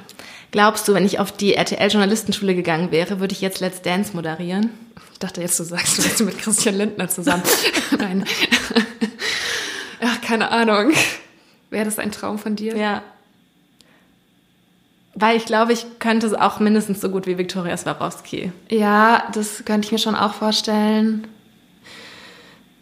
Glaubst 0.51 0.87
du, 0.87 0.93
wenn 0.93 1.07
ich 1.07 1.19
auf 1.19 1.33
die 1.33 1.55
RTL-Journalistenschule 1.55 2.55
gegangen 2.55 2.91
wäre, 2.91 3.21
würde 3.21 3.33
ich 3.33 3.41
jetzt 3.41 3.61
Let's 3.61 3.81
Dance 3.81 4.15
moderieren? 4.15 4.71
Ich 5.13 5.19
dachte 5.19 5.41
jetzt, 5.41 5.59
du 5.59 5.65
sagst, 5.65 5.99
du 5.99 6.03
bist 6.03 6.21
mit 6.21 6.39
Christian 6.39 6.75
Lindner 6.75 7.09
zusammen. 7.09 7.43
Nein. 7.99 8.25
Ach, 10.03 10.21
keine 10.21 10.51
Ahnung. 10.51 10.93
Wäre 11.71 11.87
das 11.87 11.99
ein 11.99 12.13
Traum 12.13 12.39
von 12.39 12.55
dir? 12.55 12.77
Ja. 12.77 13.03
Weil 15.15 15.37
ich 15.37 15.45
glaube, 15.45 15.73
ich 15.73 15.87
könnte 15.99 16.27
es 16.27 16.35
auch 16.35 16.59
mindestens 16.59 17.01
so 17.01 17.11
gut 17.11 17.27
wie 17.27 17.37
Viktoria 17.37 17.77
Swarovski. 17.77 18.51
Ja, 18.71 19.25
das 19.35 19.65
könnte 19.65 19.87
ich 19.87 19.93
mir 19.93 19.99
schon 19.99 20.15
auch 20.15 20.35
vorstellen. 20.35 21.27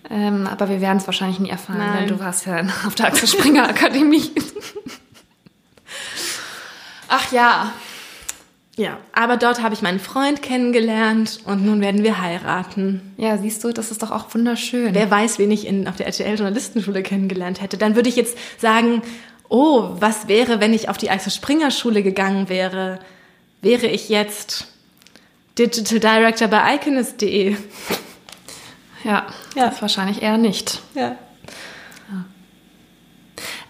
Ähm, 0.09 0.47
aber 0.47 0.69
wir 0.69 0.81
werden 0.81 0.99
es 0.99 1.07
wahrscheinlich 1.07 1.39
nie 1.39 1.51
erfahren, 1.51 1.79
Nein. 1.79 1.99
denn 2.07 2.17
du 2.17 2.23
warst 2.23 2.47
ja 2.47 2.63
auf 2.87 2.95
der 2.95 3.07
Axel 3.07 3.29
Springer 3.29 3.69
Akademie. 3.69 4.31
Ach 7.09 7.33
ja. 7.33 7.73
Ja, 8.77 8.99
aber 9.13 9.37
dort 9.37 9.63
habe 9.63 9.75
ich 9.75 9.83
meinen 9.83 10.01
Freund 10.01 10.43
kennengelernt 10.43 11.41
und 11.45 11.67
nun 11.67 11.81
werden 11.81 12.03
wir 12.03 12.21
heiraten. 12.21 13.13
Ja, 13.19 13.37
siehst 13.37 13.63
du, 13.63 13.73
das 13.73 13.91
ist 13.91 14.03
doch 14.03 14.11
auch 14.11 14.33
wunderschön. 14.33 14.95
Wer 14.95 15.11
weiß, 15.11 15.39
wen 15.39 15.51
ich 15.51 15.67
in, 15.67 15.87
auf 15.87 15.97
der 15.97 16.07
RTL-Journalistenschule 16.07 17.03
kennengelernt 17.03 17.61
hätte. 17.61 17.77
Dann 17.77 17.95
würde 17.95 18.09
ich 18.09 18.17
jetzt 18.17 18.39
sagen, 18.59 19.03
oh, 19.51 19.91
was 19.99 20.29
wäre, 20.29 20.61
wenn 20.61 20.73
ich 20.73 20.89
auf 20.89 20.97
die 20.97 21.11
Axel 21.11 21.31
Springer 21.31 21.71
Schule 21.71 22.03
gegangen 22.03 22.49
wäre? 22.49 23.01
Wäre 23.61 23.89
ich 23.89 24.09
jetzt 24.09 24.69
Digital 25.59 26.01
Director 26.01 26.49
bei 26.49 26.77
Iconist.de? 26.77 27.57
Ja, 29.05 29.27
ja, 29.55 29.69
das 29.69 29.83
wahrscheinlich 29.83 30.23
eher 30.23 30.39
nicht. 30.39 30.81
Ja. 30.95 31.17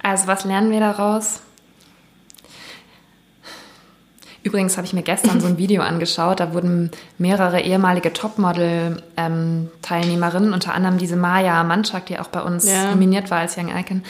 Also, 0.02 0.28
was 0.28 0.44
lernen 0.44 0.70
wir 0.70 0.80
daraus? 0.80 1.40
Übrigens 4.42 4.78
habe 4.78 4.86
ich 4.86 4.94
mir 4.94 5.02
gestern 5.02 5.40
so 5.40 5.46
ein 5.46 5.58
Video 5.58 5.82
angeschaut, 5.82 6.40
da 6.40 6.54
wurden 6.54 6.90
mehrere 7.18 7.60
ehemalige 7.60 8.10
Topmodel-Teilnehmerinnen, 8.12 10.48
ähm, 10.48 10.54
unter 10.54 10.74
anderem 10.74 10.98
diese 10.98 11.14
Maya 11.16 11.62
Manchak, 11.62 12.06
die 12.06 12.18
auch 12.18 12.28
bei 12.28 12.40
uns 12.40 12.66
ja. 12.66 12.90
nominiert 12.90 13.30
war 13.30 13.40
als 13.40 13.58
Young 13.58 13.68
Icon, 13.68 14.02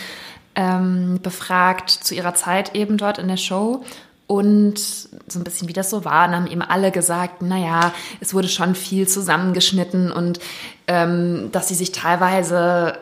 ähm, 0.55 1.21
befragt 1.23 1.91
zu 1.91 2.15
ihrer 2.15 2.35
Zeit 2.35 2.75
eben 2.75 2.97
dort 2.97 3.19
in 3.19 3.29
der 3.29 3.37
Show. 3.37 3.85
Und 4.27 4.79
so 4.79 5.41
ein 5.41 5.45
bisschen 5.45 5.67
wie 5.67 5.73
das 5.73 5.91
so 5.91 6.05
war, 6.05 6.29
und 6.29 6.37
haben 6.37 6.47
eben 6.47 6.63
alle 6.63 6.93
gesagt, 6.93 7.43
naja, 7.43 7.93
es 8.21 8.33
wurde 8.33 8.47
schon 8.47 8.77
viel 8.77 9.09
zusammengeschnitten 9.09 10.13
und 10.13 10.39
ähm, 10.87 11.49
dass 11.51 11.67
sie 11.67 11.75
sich 11.75 11.91
teilweise 11.91 12.97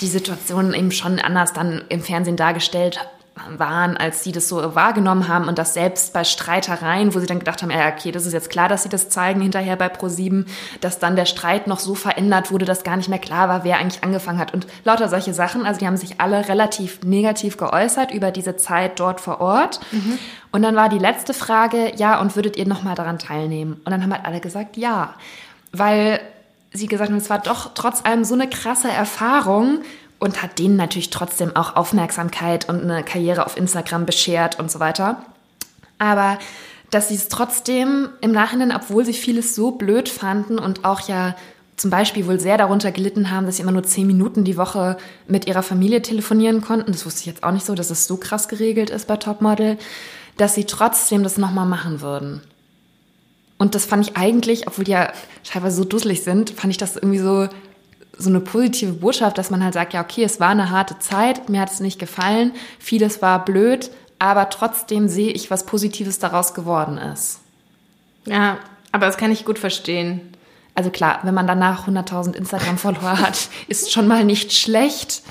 die 0.00 0.06
Situation 0.06 0.72
eben 0.72 0.90
schon 0.90 1.18
anders 1.18 1.52
dann 1.52 1.82
im 1.90 2.00
Fernsehen 2.00 2.36
dargestellt 2.36 2.98
waren, 3.56 3.96
als 3.96 4.22
sie 4.22 4.32
das 4.32 4.48
so 4.48 4.74
wahrgenommen 4.74 5.28
haben 5.28 5.48
und 5.48 5.58
das 5.58 5.74
selbst 5.74 6.12
bei 6.12 6.24
Streitereien, 6.24 7.14
wo 7.14 7.20
sie 7.20 7.26
dann 7.26 7.38
gedacht 7.38 7.62
haben, 7.62 7.70
ja, 7.70 7.88
okay, 7.88 8.12
das 8.12 8.26
ist 8.26 8.32
jetzt 8.32 8.50
klar, 8.50 8.68
dass 8.68 8.82
sie 8.82 8.88
das 8.88 9.08
zeigen 9.08 9.40
hinterher 9.40 9.76
bei 9.76 9.86
Pro7, 9.86 10.46
dass 10.80 10.98
dann 10.98 11.16
der 11.16 11.26
Streit 11.26 11.66
noch 11.66 11.78
so 11.78 11.94
verändert 11.94 12.50
wurde, 12.50 12.64
dass 12.64 12.84
gar 12.84 12.96
nicht 12.96 13.08
mehr 13.08 13.18
klar 13.18 13.48
war, 13.48 13.64
wer 13.64 13.78
eigentlich 13.78 14.04
angefangen 14.04 14.38
hat 14.38 14.52
und 14.52 14.66
lauter 14.84 15.08
solche 15.08 15.32
Sachen. 15.32 15.64
Also 15.64 15.80
die 15.80 15.86
haben 15.86 15.96
sich 15.96 16.20
alle 16.20 16.48
relativ 16.48 17.00
negativ 17.02 17.56
geäußert 17.56 18.12
über 18.12 18.30
diese 18.30 18.56
Zeit 18.56 19.00
dort 19.00 19.20
vor 19.20 19.40
Ort. 19.40 19.80
Mhm. 19.92 20.18
Und 20.52 20.62
dann 20.62 20.76
war 20.76 20.88
die 20.88 20.98
letzte 20.98 21.32
Frage, 21.32 21.92
ja, 21.96 22.20
und 22.20 22.36
würdet 22.36 22.56
ihr 22.56 22.66
nochmal 22.66 22.94
daran 22.94 23.18
teilnehmen? 23.18 23.80
Und 23.84 23.90
dann 23.90 24.02
haben 24.02 24.12
halt 24.12 24.26
alle 24.26 24.40
gesagt, 24.40 24.76
ja, 24.76 25.14
weil 25.72 26.20
sie 26.72 26.86
gesagt 26.86 27.10
haben, 27.10 27.18
es 27.18 27.30
war 27.30 27.38
doch 27.38 27.70
trotz 27.74 28.04
allem 28.04 28.24
so 28.24 28.34
eine 28.34 28.48
krasse 28.48 28.90
Erfahrung 28.90 29.80
und 30.20 30.42
hat 30.42 30.58
denen 30.58 30.76
natürlich 30.76 31.10
trotzdem 31.10 31.56
auch 31.56 31.74
Aufmerksamkeit 31.74 32.68
und 32.68 32.82
eine 32.82 33.02
Karriere 33.02 33.46
auf 33.46 33.56
Instagram 33.56 34.06
beschert 34.06 34.60
und 34.60 34.70
so 34.70 34.78
weiter. 34.78 35.24
Aber 35.98 36.38
dass 36.90 37.08
sie 37.08 37.14
es 37.14 37.28
trotzdem 37.28 38.10
im 38.20 38.32
Nachhinein, 38.32 38.72
obwohl 38.74 39.04
sie 39.04 39.12
vieles 39.12 39.54
so 39.54 39.72
blöd 39.72 40.08
fanden 40.08 40.58
und 40.58 40.84
auch 40.84 41.08
ja 41.08 41.34
zum 41.76 41.90
Beispiel 41.90 42.26
wohl 42.26 42.38
sehr 42.38 42.58
darunter 42.58 42.92
gelitten 42.92 43.30
haben, 43.30 43.46
dass 43.46 43.56
sie 43.56 43.62
immer 43.62 43.72
nur 43.72 43.84
zehn 43.84 44.06
Minuten 44.06 44.44
die 44.44 44.58
Woche 44.58 44.98
mit 45.26 45.46
ihrer 45.46 45.62
Familie 45.62 46.02
telefonieren 46.02 46.60
konnten. 46.60 46.92
Das 46.92 47.06
wusste 47.06 47.20
ich 47.20 47.26
jetzt 47.26 47.42
auch 47.42 47.52
nicht 47.52 47.64
so, 47.64 47.74
dass 47.74 47.90
es 47.90 48.06
so 48.06 48.18
krass 48.18 48.48
geregelt 48.48 48.90
ist 48.90 49.06
bei 49.06 49.16
Topmodel, 49.16 49.78
dass 50.36 50.54
sie 50.54 50.64
trotzdem 50.64 51.22
das 51.22 51.38
nochmal 51.38 51.66
machen 51.66 52.02
würden. 52.02 52.42
Und 53.56 53.74
das 53.74 53.86
fand 53.86 54.08
ich 54.08 54.16
eigentlich, 54.16 54.66
obwohl 54.66 54.84
die 54.84 54.92
ja 54.92 55.12
teilweise 55.44 55.76
so 55.76 55.84
dusselig 55.84 56.22
sind, 56.22 56.50
fand 56.50 56.70
ich 56.70 56.78
das 56.78 56.96
irgendwie 56.96 57.18
so 57.18 57.48
so 58.20 58.28
eine 58.28 58.40
positive 58.40 58.92
Botschaft, 58.92 59.38
dass 59.38 59.50
man 59.50 59.64
halt 59.64 59.74
sagt, 59.74 59.92
ja, 59.92 60.02
okay, 60.02 60.24
es 60.24 60.40
war 60.40 60.50
eine 60.50 60.70
harte 60.70 60.98
Zeit, 60.98 61.48
mir 61.48 61.60
hat 61.60 61.72
es 61.72 61.80
nicht 61.80 61.98
gefallen, 61.98 62.52
vieles 62.78 63.22
war 63.22 63.44
blöd, 63.44 63.90
aber 64.18 64.50
trotzdem 64.50 65.08
sehe 65.08 65.32
ich, 65.32 65.50
was 65.50 65.66
Positives 65.66 66.18
daraus 66.18 66.54
geworden 66.54 66.98
ist. 66.98 67.40
Ja, 68.26 68.58
aber 68.92 69.06
das 69.06 69.16
kann 69.16 69.32
ich 69.32 69.44
gut 69.44 69.58
verstehen. 69.58 70.20
Also 70.74 70.90
klar, 70.90 71.20
wenn 71.22 71.34
man 71.34 71.46
danach 71.46 71.88
100.000 71.88 72.34
Instagram-Follower 72.34 73.18
hat, 73.18 73.48
ist 73.68 73.92
schon 73.92 74.06
mal 74.06 74.24
nicht 74.24 74.52
schlecht. 74.52 75.22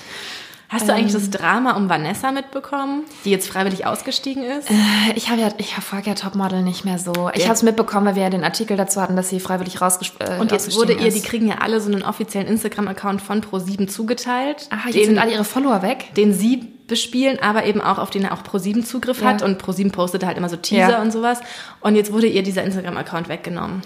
Hast 0.70 0.88
du 0.88 0.94
eigentlich 0.94 1.14
das 1.14 1.26
ähm. 1.26 1.32
Drama 1.32 1.76
um 1.76 1.90
Vanessa 1.90 2.32
mitbekommen, 2.32 3.04
die 3.26 3.32
jetzt 3.32 3.50
freiwillig 3.50 3.88
ausgestiegen 3.88 4.44
ist? 4.44 4.70
Äh, 4.70 4.74
ich 5.16 5.30
habe 5.30 5.42
ja, 5.42 5.50
ich 5.58 5.74
verfolge 5.74 6.10
ja 6.10 6.16
Topmodel 6.16 6.62
nicht 6.62 6.86
mehr 6.86 7.00
so. 7.00 7.12
Ja. 7.14 7.32
Ich 7.34 7.46
habe 7.46 7.56
es 7.56 7.64
mitbekommen, 7.64 8.06
weil 8.06 8.16
wir 8.16 8.24
ja 8.24 8.30
den 8.30 8.44
Artikel 8.44 8.78
dazu 8.78 9.02
hatten, 9.02 9.16
dass 9.16 9.30
sie 9.30 9.40
freiwillig 9.40 9.82
rausgestiegen 9.82 10.38
äh, 10.38 10.40
Und 10.40 10.52
jetzt 10.52 10.76
wurde 10.76 10.94
ihr, 10.94 11.08
ist. 11.08 11.18
die 11.18 11.22
kriegen 11.22 11.48
ja 11.48 11.56
alle 11.60 11.82
so 11.82 11.92
einen 11.92 12.04
offiziellen 12.04 12.48
Instagram-Account 12.48 13.20
von 13.20 13.42
Pro7 13.42 13.88
zugeteilt. 13.88 14.68
Aha, 14.70 14.90
jetzt 14.90 15.08
sind 15.08 15.18
alle 15.18 15.32
ihre 15.32 15.44
Follower 15.44 15.82
weg? 15.82 16.14
Den 16.16 16.34
sie 16.34 16.68
bespielen, 16.86 17.40
aber 17.42 17.66
eben 17.66 17.82
auch 17.82 17.98
auf 17.98 18.12
den 18.12 18.24
er 18.24 18.34
auch 18.34 18.44
Pro7 18.44 18.84
Zugriff 18.84 19.22
ja. 19.22 19.30
hat 19.30 19.42
und 19.42 19.62
Pro7 19.62 19.92
postet 19.92 20.24
halt 20.24 20.38
immer 20.38 20.50
so 20.50 20.56
Teaser 20.56 20.90
ja. 20.90 21.02
und 21.02 21.12
sowas. 21.12 21.40
Und 21.82 21.96
jetzt 21.96 22.14
wurde 22.14 22.28
ihr 22.28 22.44
dieser 22.44 22.64
Instagram-Account 22.64 23.28
weggenommen. 23.28 23.82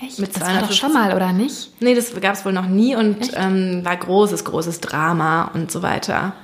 Echt? 0.00 0.18
Mit 0.18 0.36
das 0.36 0.42
war 0.42 0.60
doch 0.60 0.72
schon 0.72 0.92
mal, 0.92 1.14
oder 1.14 1.32
nicht? 1.32 1.70
Nee, 1.80 1.94
das 1.94 2.12
gab 2.20 2.34
es 2.34 2.44
wohl 2.44 2.52
noch 2.52 2.68
nie 2.68 2.94
und 2.94 3.32
ähm, 3.34 3.84
war 3.84 3.96
großes, 3.96 4.44
großes 4.44 4.80
Drama 4.80 5.50
und 5.54 5.72
so 5.72 5.82
weiter. 5.82 6.34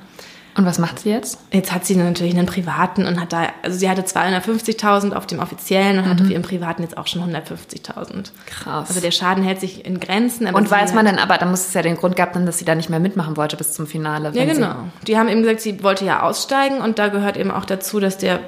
Und 0.57 0.67
was 0.67 0.79
macht 0.79 1.01
sie 1.01 1.11
jetzt? 1.11 1.39
Jetzt 1.53 1.73
hat 1.73 1.85
sie 1.85 1.97
natürlich 1.97 2.37
einen 2.37 2.47
privaten 2.47 3.07
und 3.07 3.21
hat 3.21 3.33
da, 3.33 3.49
also 3.63 3.77
sie 3.77 3.91
hatte 3.91 4.03
250.000 4.03 5.13
auf 5.13 5.27
dem 5.27 5.41
offiziellen 5.41 5.99
und 5.99 6.05
mhm. 6.05 6.11
hat 6.11 6.21
auf 6.21 6.31
ihrem 6.31 6.43
privaten 6.43 6.83
jetzt 6.83 6.97
auch 6.97 7.09
schon 7.09 7.23
150.000. 7.23 8.31
Krass. 8.47 8.89
Also 8.89 9.01
der 9.01 9.11
Schaden 9.11 9.43
hält 9.43 9.61
sich 9.61 9.85
in 9.85 9.99
Grenzen. 9.99 10.47
und 10.47 10.71
weiß 10.71 10.95
man 10.95 11.07
dann, 11.07 11.19
aber 11.19 11.39
da 11.39 11.47
muss 11.47 11.67
es 11.67 11.75
ja 11.75 11.83
den 11.83 11.97
Grund 11.97 12.15
gehabt 12.15 12.37
haben, 12.37 12.47
dass 12.47 12.59
sie 12.59 12.65
da 12.65 12.77
nicht 12.77 12.89
mehr 12.89 13.01
mitmachen 13.01 13.37
wollte 13.37 13.57
bis 13.57 13.73
zum 13.73 13.89
Finale. 13.89 14.31
Ja, 14.33 14.45
genau. 14.45 14.75
Die 15.07 15.19
haben 15.19 15.29
eben 15.29 15.43
gesagt, 15.43 15.61
sie 15.61 15.83
wollte 15.83 16.05
ja 16.05 16.23
aussteigen 16.23 16.81
und 16.81 17.01
da 17.01 17.09
gehört 17.09 17.37
eben 17.37 17.51
auch 17.51 17.65
dazu, 17.65 17.99
dass 17.99 18.17
der 18.19 18.39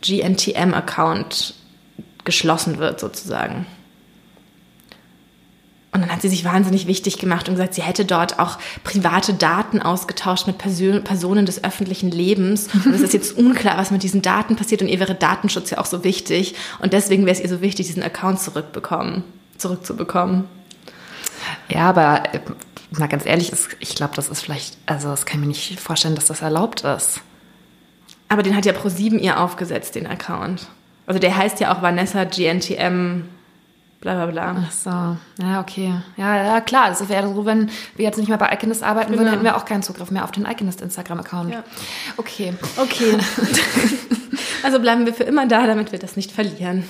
GNTM-Account 0.00 1.54
geschlossen 2.24 2.78
wird 2.78 3.00
sozusagen. 3.00 3.66
Und 5.92 6.02
dann 6.02 6.12
hat 6.12 6.22
sie 6.22 6.28
sich 6.28 6.44
wahnsinnig 6.44 6.86
wichtig 6.86 7.18
gemacht 7.18 7.48
und 7.48 7.56
gesagt, 7.56 7.74
sie 7.74 7.82
hätte 7.82 8.04
dort 8.04 8.38
auch 8.38 8.58
private 8.84 9.34
Daten 9.34 9.82
ausgetauscht 9.82 10.46
mit 10.46 10.56
Persön 10.56 11.02
Personen 11.02 11.46
des 11.46 11.64
öffentlichen 11.64 12.12
Lebens. 12.12 12.68
Und 12.84 12.94
es 12.94 13.00
ist 13.00 13.12
jetzt 13.12 13.36
unklar, 13.36 13.76
was 13.76 13.90
mit 13.90 14.04
diesen 14.04 14.22
Daten 14.22 14.54
passiert 14.54 14.82
und 14.82 14.88
ihr 14.88 15.00
wäre 15.00 15.16
Datenschutz 15.16 15.70
ja 15.70 15.78
auch 15.78 15.86
so 15.86 16.04
wichtig. 16.04 16.54
Und 16.78 16.92
deswegen 16.92 17.26
wäre 17.26 17.36
es 17.36 17.42
ihr 17.42 17.48
so 17.48 17.60
wichtig, 17.60 17.88
diesen 17.88 18.04
Account 18.04 18.40
zurückbekommen, 18.40 19.24
zurückzubekommen. 19.58 20.44
Ja, 21.68 21.88
aber 21.88 22.34
äh, 22.34 22.40
mal 22.96 23.08
ganz 23.08 23.26
ehrlich, 23.26 23.52
ich 23.80 23.94
glaube, 23.96 24.14
das 24.14 24.28
ist 24.28 24.42
vielleicht, 24.42 24.76
also 24.86 25.08
das 25.08 25.26
kann 25.26 25.40
ich 25.40 25.40
mir 25.40 25.48
nicht 25.48 25.80
vorstellen, 25.80 26.14
dass 26.14 26.26
das 26.26 26.40
erlaubt 26.40 26.82
ist. 26.82 27.20
Aber 28.28 28.44
den 28.44 28.54
hat 28.54 28.64
ja 28.64 28.72
Pro7 28.72 29.18
ihr 29.18 29.40
aufgesetzt, 29.40 29.96
den 29.96 30.06
Account. 30.06 30.68
Also 31.06 31.18
der 31.18 31.36
heißt 31.36 31.58
ja 31.58 31.74
auch 31.74 31.82
Vanessa 31.82 32.22
GNTM 32.22 33.24
bla 34.00 34.14
bla 34.14 34.26
bla. 34.26 34.64
Ach 34.66 34.72
so, 34.72 34.90
ja, 35.44 35.60
okay. 35.60 35.94
Ja, 36.16 36.44
ja 36.44 36.60
klar. 36.60 36.88
Das 36.88 37.08
wäre 37.08 37.32
so, 37.32 37.44
wenn 37.44 37.70
wir 37.96 38.04
jetzt 38.04 38.18
nicht 38.18 38.28
mehr 38.28 38.38
bei 38.38 38.52
Iconist 38.52 38.82
arbeiten 38.82 39.12
genau. 39.12 39.22
würden, 39.22 39.32
hätten 39.32 39.44
wir 39.44 39.56
auch 39.56 39.64
keinen 39.64 39.82
Zugriff 39.82 40.10
mehr 40.10 40.24
auf 40.24 40.32
den 40.32 40.46
Iconist 40.46 40.80
Instagram-Account. 40.80 41.52
Ja. 41.52 41.64
Okay. 42.16 42.54
Okay. 42.76 43.18
also 44.62 44.80
bleiben 44.80 45.06
wir 45.06 45.14
für 45.14 45.24
immer 45.24 45.46
da, 45.46 45.66
damit 45.66 45.92
wir 45.92 45.98
das 45.98 46.16
nicht 46.16 46.32
verlieren. 46.32 46.84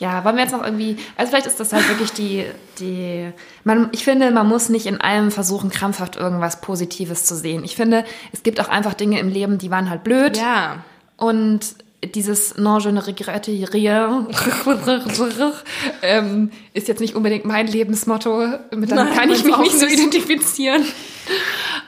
Ja, 0.00 0.24
wollen 0.24 0.36
wir 0.36 0.44
jetzt 0.44 0.52
noch 0.52 0.64
irgendwie, 0.64 0.96
also 1.18 1.28
vielleicht 1.28 1.46
ist 1.46 1.60
das 1.60 1.74
halt 1.74 1.86
wirklich 1.90 2.12
die, 2.12 2.46
die, 2.78 3.30
man, 3.64 3.90
ich 3.92 4.02
finde, 4.02 4.30
man 4.30 4.48
muss 4.48 4.70
nicht 4.70 4.86
in 4.86 4.98
allem 4.98 5.30
versuchen, 5.30 5.68
krampfhaft 5.68 6.16
irgendwas 6.16 6.62
Positives 6.62 7.26
zu 7.26 7.36
sehen. 7.36 7.64
Ich 7.64 7.76
finde, 7.76 8.04
es 8.32 8.42
gibt 8.42 8.60
auch 8.60 8.68
einfach 8.68 8.94
Dinge 8.94 9.20
im 9.20 9.28
Leben, 9.28 9.58
die 9.58 9.70
waren 9.70 9.90
halt 9.90 10.02
blöd. 10.02 10.38
Ja. 10.38 10.78
Und 11.18 11.74
dieses 12.02 12.56
Non, 12.56 12.78
je 12.78 12.92
ne 12.92 13.06
regrette 13.06 13.52
rien 13.72 14.26
ähm, 16.02 16.50
ist 16.72 16.88
jetzt 16.88 17.00
nicht 17.00 17.14
unbedingt 17.14 17.44
mein 17.44 17.66
Lebensmotto. 17.66 18.46
Mit 18.74 18.90
dann 18.90 19.12
kann 19.12 19.30
ich 19.30 19.44
mich 19.44 19.56
nicht 19.58 19.78
so 19.78 19.86
identifizieren. 19.86 20.84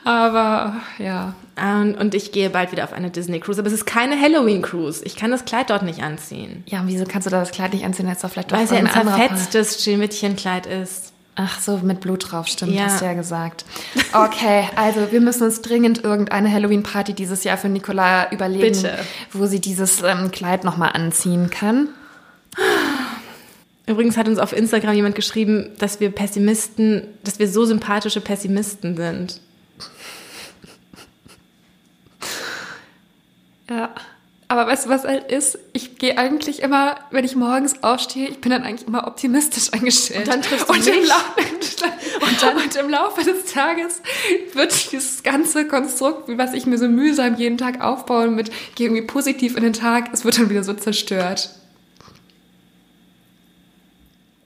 Aber 0.05 0.77
ja. 0.99 1.35
Und, 1.57 1.95
und, 1.97 2.15
ich 2.15 2.33
gehe 2.33 2.49
bald 2.49 2.73
wieder 2.73 2.85
auf 2.85 2.93
eine 2.93 3.11
Disney 3.11 3.39
Cruise. 3.39 3.61
Aber 3.61 3.69
es 3.69 3.75
ist 3.75 3.85
keine 3.85 4.19
Halloween 4.19 4.63
Cruise. 4.63 5.05
Ich 5.05 5.17
kann 5.17 5.31
das 5.31 5.45
Kleid 5.45 5.71
dort 5.71 5.83
nicht 5.83 6.03
anziehen. 6.03 6.65
Ja, 6.67 6.81
und 6.81 6.89
wieso 6.89 7.05
kannst 7.05 7.27
du 7.27 7.31
da 7.31 7.41
das 7.41 7.51
Kleid 7.51 7.73
nicht 7.75 7.85
anziehen? 7.85 8.09
Jetzt 8.09 8.25
doch 8.25 8.31
vielleicht 8.31 8.53
Weil 8.53 8.65
es 8.65 8.71
ja 8.71 8.79
ein 8.79 8.91
zerfetztes 8.91 9.83
Schneewittchenkleid 9.83 10.67
ist. 10.67 11.12
Ach 11.35 11.61
so, 11.61 11.79
mit 11.79 12.01
Blut 12.01 12.31
drauf, 12.31 12.47
stimmt, 12.47 12.73
ja. 12.73 12.85
hast 12.85 13.01
du 13.01 13.07
ja 13.07 13.15
gesagt. 13.15 13.65
Okay, 14.13 14.69
also 14.77 15.13
wir 15.13 15.21
müssen 15.21 15.45
uns 15.45 15.63
dringend 15.63 16.05
irgendeine 16.05 16.53
Halloween-Party 16.53 17.15
dieses 17.15 17.43
Jahr 17.45 17.57
für 17.57 17.71
Nicola 17.71 18.31
überlegen, 18.33 18.83
Bitte. 18.83 18.99
wo 19.33 19.47
sie 19.47 19.61
dieses 19.61 20.03
ähm, 20.03 20.31
Kleid 20.31 20.65
nochmal 20.65 20.91
anziehen 20.93 21.49
kann. 21.49 21.89
Übrigens 23.87 24.17
hat 24.19 24.29
uns 24.29 24.39
auf 24.39 24.53
Instagram 24.53 24.95
jemand 24.95 25.15
geschrieben, 25.15 25.71
dass 25.79 26.01
wir 26.01 26.11
Pessimisten, 26.11 27.05
dass 27.25 27.39
wir 27.39 27.49
so 27.49 27.65
sympathische 27.65 28.21
Pessimisten 28.21 28.97
sind. 28.97 29.41
Ja. 33.71 33.95
Aber 34.53 34.67
weißt 34.67 34.85
du, 34.85 34.91
was 34.91 35.05
halt 35.05 35.33
ist? 35.33 35.59
Ich 35.73 35.97
gehe 35.97 36.19
eigentlich 36.19 36.61
immer, 36.61 36.97
wenn 37.11 37.25
ich 37.25 37.35
morgens 37.37 37.83
aufstehe, 37.83 38.29
ich 38.29 38.43
bin 38.43 38.51
dann 38.51 38.65
eigentlich 38.65 38.87
immer 38.87 39.07
optimistisch 39.07 39.73
eingestellt. 39.73 40.29
Und 40.29 40.29
dann 40.29 40.43
triffst 40.43 40.69
du 40.69 40.75
und 40.75 40.85
mich. 40.85 40.89
Im 40.89 41.01
und, 42.29 42.43
dann, 42.43 42.57
und 42.59 42.77
im 42.77 42.91
Laufe 42.91 43.25
des 43.25 43.51
Tages 43.51 44.03
wird 44.53 44.93
dieses 44.93 45.23
ganze 45.23 45.67
Konstrukt, 45.67 46.25
was 46.37 46.53
ich 46.53 46.67
mir 46.67 46.77
so 46.77 46.87
mühsam 46.87 47.37
jeden 47.37 47.57
Tag 47.57 47.81
aufbaue, 47.81 48.29
mit 48.29 48.51
gehe 48.75 48.89
irgendwie 48.89 49.07
positiv 49.07 49.57
in 49.57 49.63
den 49.63 49.73
Tag, 49.73 50.11
es 50.13 50.27
wird 50.27 50.37
dann 50.37 50.51
wieder 50.51 50.65
so 50.65 50.75
zerstört. 50.75 51.49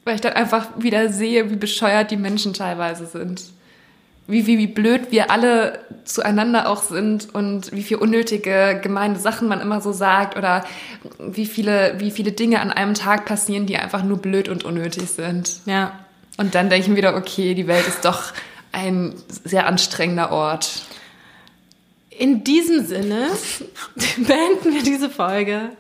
Weil 0.05 0.14
ich 0.14 0.21
dann 0.21 0.35
einfach 0.35 0.69
wieder 0.77 1.12
sehe, 1.12 1.51
wie 1.51 1.57
bescheuert 1.57 2.12
die 2.12 2.16
Menschen 2.16 2.53
teilweise 2.53 3.07
sind 3.07 3.42
wie, 4.29 4.47
wie, 4.47 4.59
wie 4.59 4.67
blöd 4.67 5.12
wir 5.12 5.31
alle 5.31 5.81
zueinander 6.05 6.69
auch 6.69 6.83
sind 6.83 7.35
und 7.35 7.73
wie 7.73 7.83
viel 7.83 7.99
unnötige, 7.99 8.81
gemeine 8.83 9.17
Sachen 9.17 9.49
man 9.49 9.61
immer 9.61 9.81
so 9.81 9.93
sagt 9.93 10.37
oder 10.37 10.65
wie 11.19 11.47
viele, 11.47 11.95
wie 11.99 12.11
viele 12.11 12.33
Dinge 12.33 12.61
an 12.61 12.73
einem 12.73 12.95
Tag 12.95 13.25
passieren, 13.25 13.67
die 13.67 13.77
einfach 13.77 14.03
nur 14.03 14.19
blöd 14.19 14.49
und 14.49 14.65
unnötig 14.65 15.11
sind. 15.11 15.61
Ja. 15.67 15.99
Und 16.37 16.55
dann 16.55 16.69
denke 16.69 16.85
ich 16.85 16.89
mir 16.89 16.97
wieder, 16.97 17.17
okay, 17.17 17.55
die 17.55 17.67
Welt 17.67 17.87
ist 17.87 18.05
doch 18.05 18.33
ein 18.73 19.15
sehr 19.45 19.67
anstrengender 19.67 20.33
Ort. 20.33 20.83
In 22.11 22.45
diesem 22.45 22.85
Sinne 22.85 23.29
beenden 24.17 24.75
wir 24.75 24.83
diese 24.83 25.09
Folge. 25.09 25.71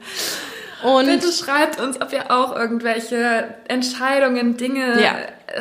Und 0.82 1.06
Bitte 1.06 1.32
schreibt 1.32 1.80
uns, 1.80 2.00
ob 2.00 2.12
ihr 2.12 2.30
auch 2.30 2.54
irgendwelche 2.54 3.54
Entscheidungen, 3.66 4.56
Dinge 4.58 5.02
ja. 5.02 5.14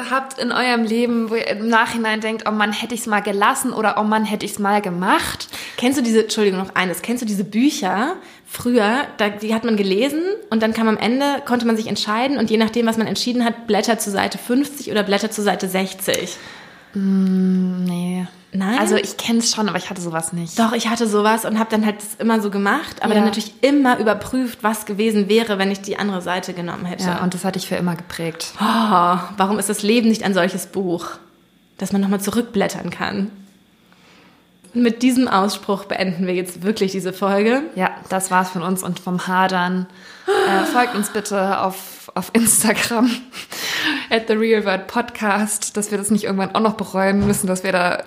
habt 0.09 0.39
in 0.39 0.51
eurem 0.51 0.83
Leben, 0.83 1.29
wo 1.29 1.35
ihr 1.35 1.47
im 1.47 1.69
Nachhinein 1.69 2.19
denkt, 2.19 2.43
oh 2.47 2.51
Mann, 2.51 2.73
hätte 2.73 2.93
ich 2.93 3.01
es 3.01 3.05
mal 3.07 3.21
gelassen 3.21 3.71
oder 3.71 3.95
oh 3.97 4.03
Mann, 4.03 4.25
hätte 4.25 4.45
ich 4.45 4.53
es 4.53 4.59
mal 4.59 4.81
gemacht. 4.81 5.47
Kennst 5.77 5.97
du 5.97 6.03
diese, 6.03 6.23
Entschuldigung, 6.23 6.59
noch 6.59 6.75
eines, 6.75 7.01
kennst 7.01 7.21
du 7.21 7.25
diese 7.25 7.45
Bücher 7.45 8.17
früher, 8.45 9.07
da, 9.17 9.29
die 9.29 9.53
hat 9.53 9.63
man 9.63 9.77
gelesen 9.77 10.21
und 10.49 10.61
dann 10.61 10.73
kam 10.73 10.87
am 10.87 10.97
Ende, 10.97 11.41
konnte 11.45 11.65
man 11.65 11.77
sich 11.77 11.87
entscheiden 11.87 12.37
und 12.37 12.49
je 12.49 12.57
nachdem, 12.57 12.85
was 12.85 12.97
man 12.97 13.07
entschieden 13.07 13.45
hat, 13.45 13.67
Blätter 13.67 13.97
zur 13.97 14.11
Seite 14.11 14.37
50 14.37 14.91
oder 14.91 15.03
Blätter 15.03 15.31
zur 15.31 15.43
Seite 15.43 15.67
60? 15.67 16.37
Mm, 16.93 17.83
nee. 17.85 18.27
Nein. 18.55 18.79
Also 18.79 18.95
ich 18.95 19.17
kenne 19.17 19.39
es 19.39 19.53
schon, 19.53 19.67
aber 19.67 19.77
ich 19.77 19.89
hatte 19.89 20.01
sowas 20.01 20.31
nicht. 20.31 20.57
Doch, 20.57 20.71
ich 20.71 20.87
hatte 20.87 21.07
sowas 21.07 21.45
und 21.45 21.59
habe 21.59 21.69
dann 21.69 21.85
halt 21.85 21.97
das 21.97 22.15
immer 22.15 22.41
so 22.41 22.49
gemacht, 22.49 23.01
aber 23.01 23.09
ja. 23.09 23.15
dann 23.15 23.25
natürlich 23.25 23.53
immer 23.61 23.99
überprüft, 23.99 24.59
was 24.61 24.85
gewesen 24.85 25.27
wäre, 25.27 25.57
wenn 25.57 25.71
ich 25.71 25.81
die 25.81 25.97
andere 25.97 26.21
Seite 26.21 26.53
genommen 26.53 26.85
hätte. 26.85 27.03
Ja, 27.05 27.23
und 27.23 27.33
das 27.33 27.43
hatte 27.43 27.59
ich 27.59 27.67
für 27.67 27.75
immer 27.75 27.95
geprägt. 27.95 28.53
Oh, 28.59 29.17
warum 29.37 29.59
ist 29.59 29.69
das 29.69 29.83
Leben 29.83 30.07
nicht 30.07 30.23
ein 30.23 30.33
solches 30.33 30.67
Buch, 30.67 31.07
dass 31.77 31.91
man 31.91 32.01
nochmal 32.01 32.21
zurückblättern 32.21 32.89
kann? 32.89 33.29
Mit 34.73 35.03
diesem 35.03 35.27
Ausspruch 35.27 35.85
beenden 35.85 36.27
wir 36.27 36.33
jetzt 36.33 36.63
wirklich 36.63 36.91
diese 36.91 37.13
Folge. 37.13 37.63
Ja, 37.75 37.91
das 38.09 38.29
war's 38.29 38.49
von 38.49 38.61
uns 38.61 38.83
und 38.83 38.99
vom 38.99 39.27
Hadern. 39.27 39.87
Äh, 40.27 40.65
folgt 40.65 40.95
uns 40.95 41.09
bitte 41.09 41.61
auf, 41.61 42.11
auf 42.13 42.29
Instagram 42.33 43.09
at 44.09 44.23
the 44.27 44.33
Real 44.33 44.65
World 44.65 44.87
Podcast, 44.87 45.77
dass 45.77 45.91
wir 45.91 45.97
das 45.97 46.11
nicht 46.11 46.25
irgendwann 46.25 46.55
auch 46.55 46.59
noch 46.61 46.73
bereuen 46.73 47.25
müssen, 47.25 47.47
dass 47.47 47.63
wir 47.63 47.71
da 47.71 48.03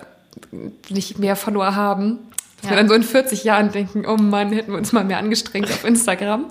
nicht 0.89 1.19
mehr 1.19 1.35
Follower 1.35 1.75
haben. 1.75 2.19
Dass 2.61 2.65
ja. 2.65 2.69
wir 2.71 2.77
dann 2.77 2.89
so 2.89 2.95
in 2.95 3.03
40 3.03 3.43
Jahren 3.43 3.71
denken, 3.71 4.05
oh 4.05 4.17
Mann, 4.17 4.51
hätten 4.51 4.71
wir 4.71 4.77
uns 4.77 4.91
mal 4.91 5.03
mehr 5.03 5.17
angestrengt 5.17 5.71
auf 5.71 5.83
Instagram. 5.83 6.45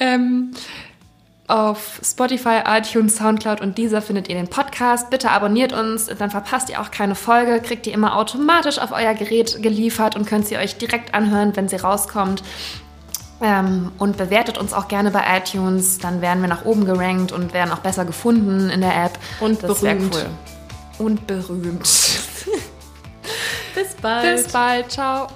ähm, 0.00 0.52
auf 1.48 2.00
Spotify, 2.02 2.60
iTunes, 2.66 3.16
Soundcloud 3.16 3.60
und 3.60 3.76
dieser 3.76 4.00
findet 4.00 4.28
ihr 4.28 4.36
den 4.36 4.48
Podcast. 4.48 5.10
Bitte 5.10 5.30
abonniert 5.30 5.72
uns, 5.72 6.06
dann 6.06 6.30
verpasst 6.30 6.70
ihr 6.70 6.80
auch 6.80 6.90
keine 6.90 7.14
Folge, 7.14 7.60
kriegt 7.60 7.86
ihr 7.86 7.92
immer 7.92 8.16
automatisch 8.16 8.78
auf 8.78 8.90
euer 8.92 9.12
Gerät 9.14 9.62
geliefert 9.62 10.16
und 10.16 10.26
könnt 10.26 10.46
sie 10.46 10.56
euch 10.56 10.78
direkt 10.78 11.14
anhören, 11.14 11.54
wenn 11.54 11.68
sie 11.68 11.76
rauskommt. 11.76 12.42
Ähm, 13.42 13.90
und 13.98 14.16
bewertet 14.16 14.56
uns 14.56 14.72
auch 14.72 14.86
gerne 14.86 15.10
bei 15.10 15.24
iTunes, 15.36 15.98
dann 15.98 16.20
werden 16.20 16.42
wir 16.42 16.48
nach 16.48 16.64
oben 16.64 16.84
gerankt 16.84 17.32
und 17.32 17.52
werden 17.52 17.72
auch 17.72 17.80
besser 17.80 18.04
gefunden 18.04 18.70
in 18.70 18.80
der 18.80 19.04
App. 19.04 19.18
Und 19.40 19.62
das 19.62 19.80
berühmt. 19.80 20.14
Cool. 20.14 21.06
Und 21.06 21.26
berühmt. 21.26 22.01
Bis 23.74 23.94
bald. 23.94 24.36
Bis 24.36 24.52
bald. 24.52 24.90
Ciao. 24.90 25.28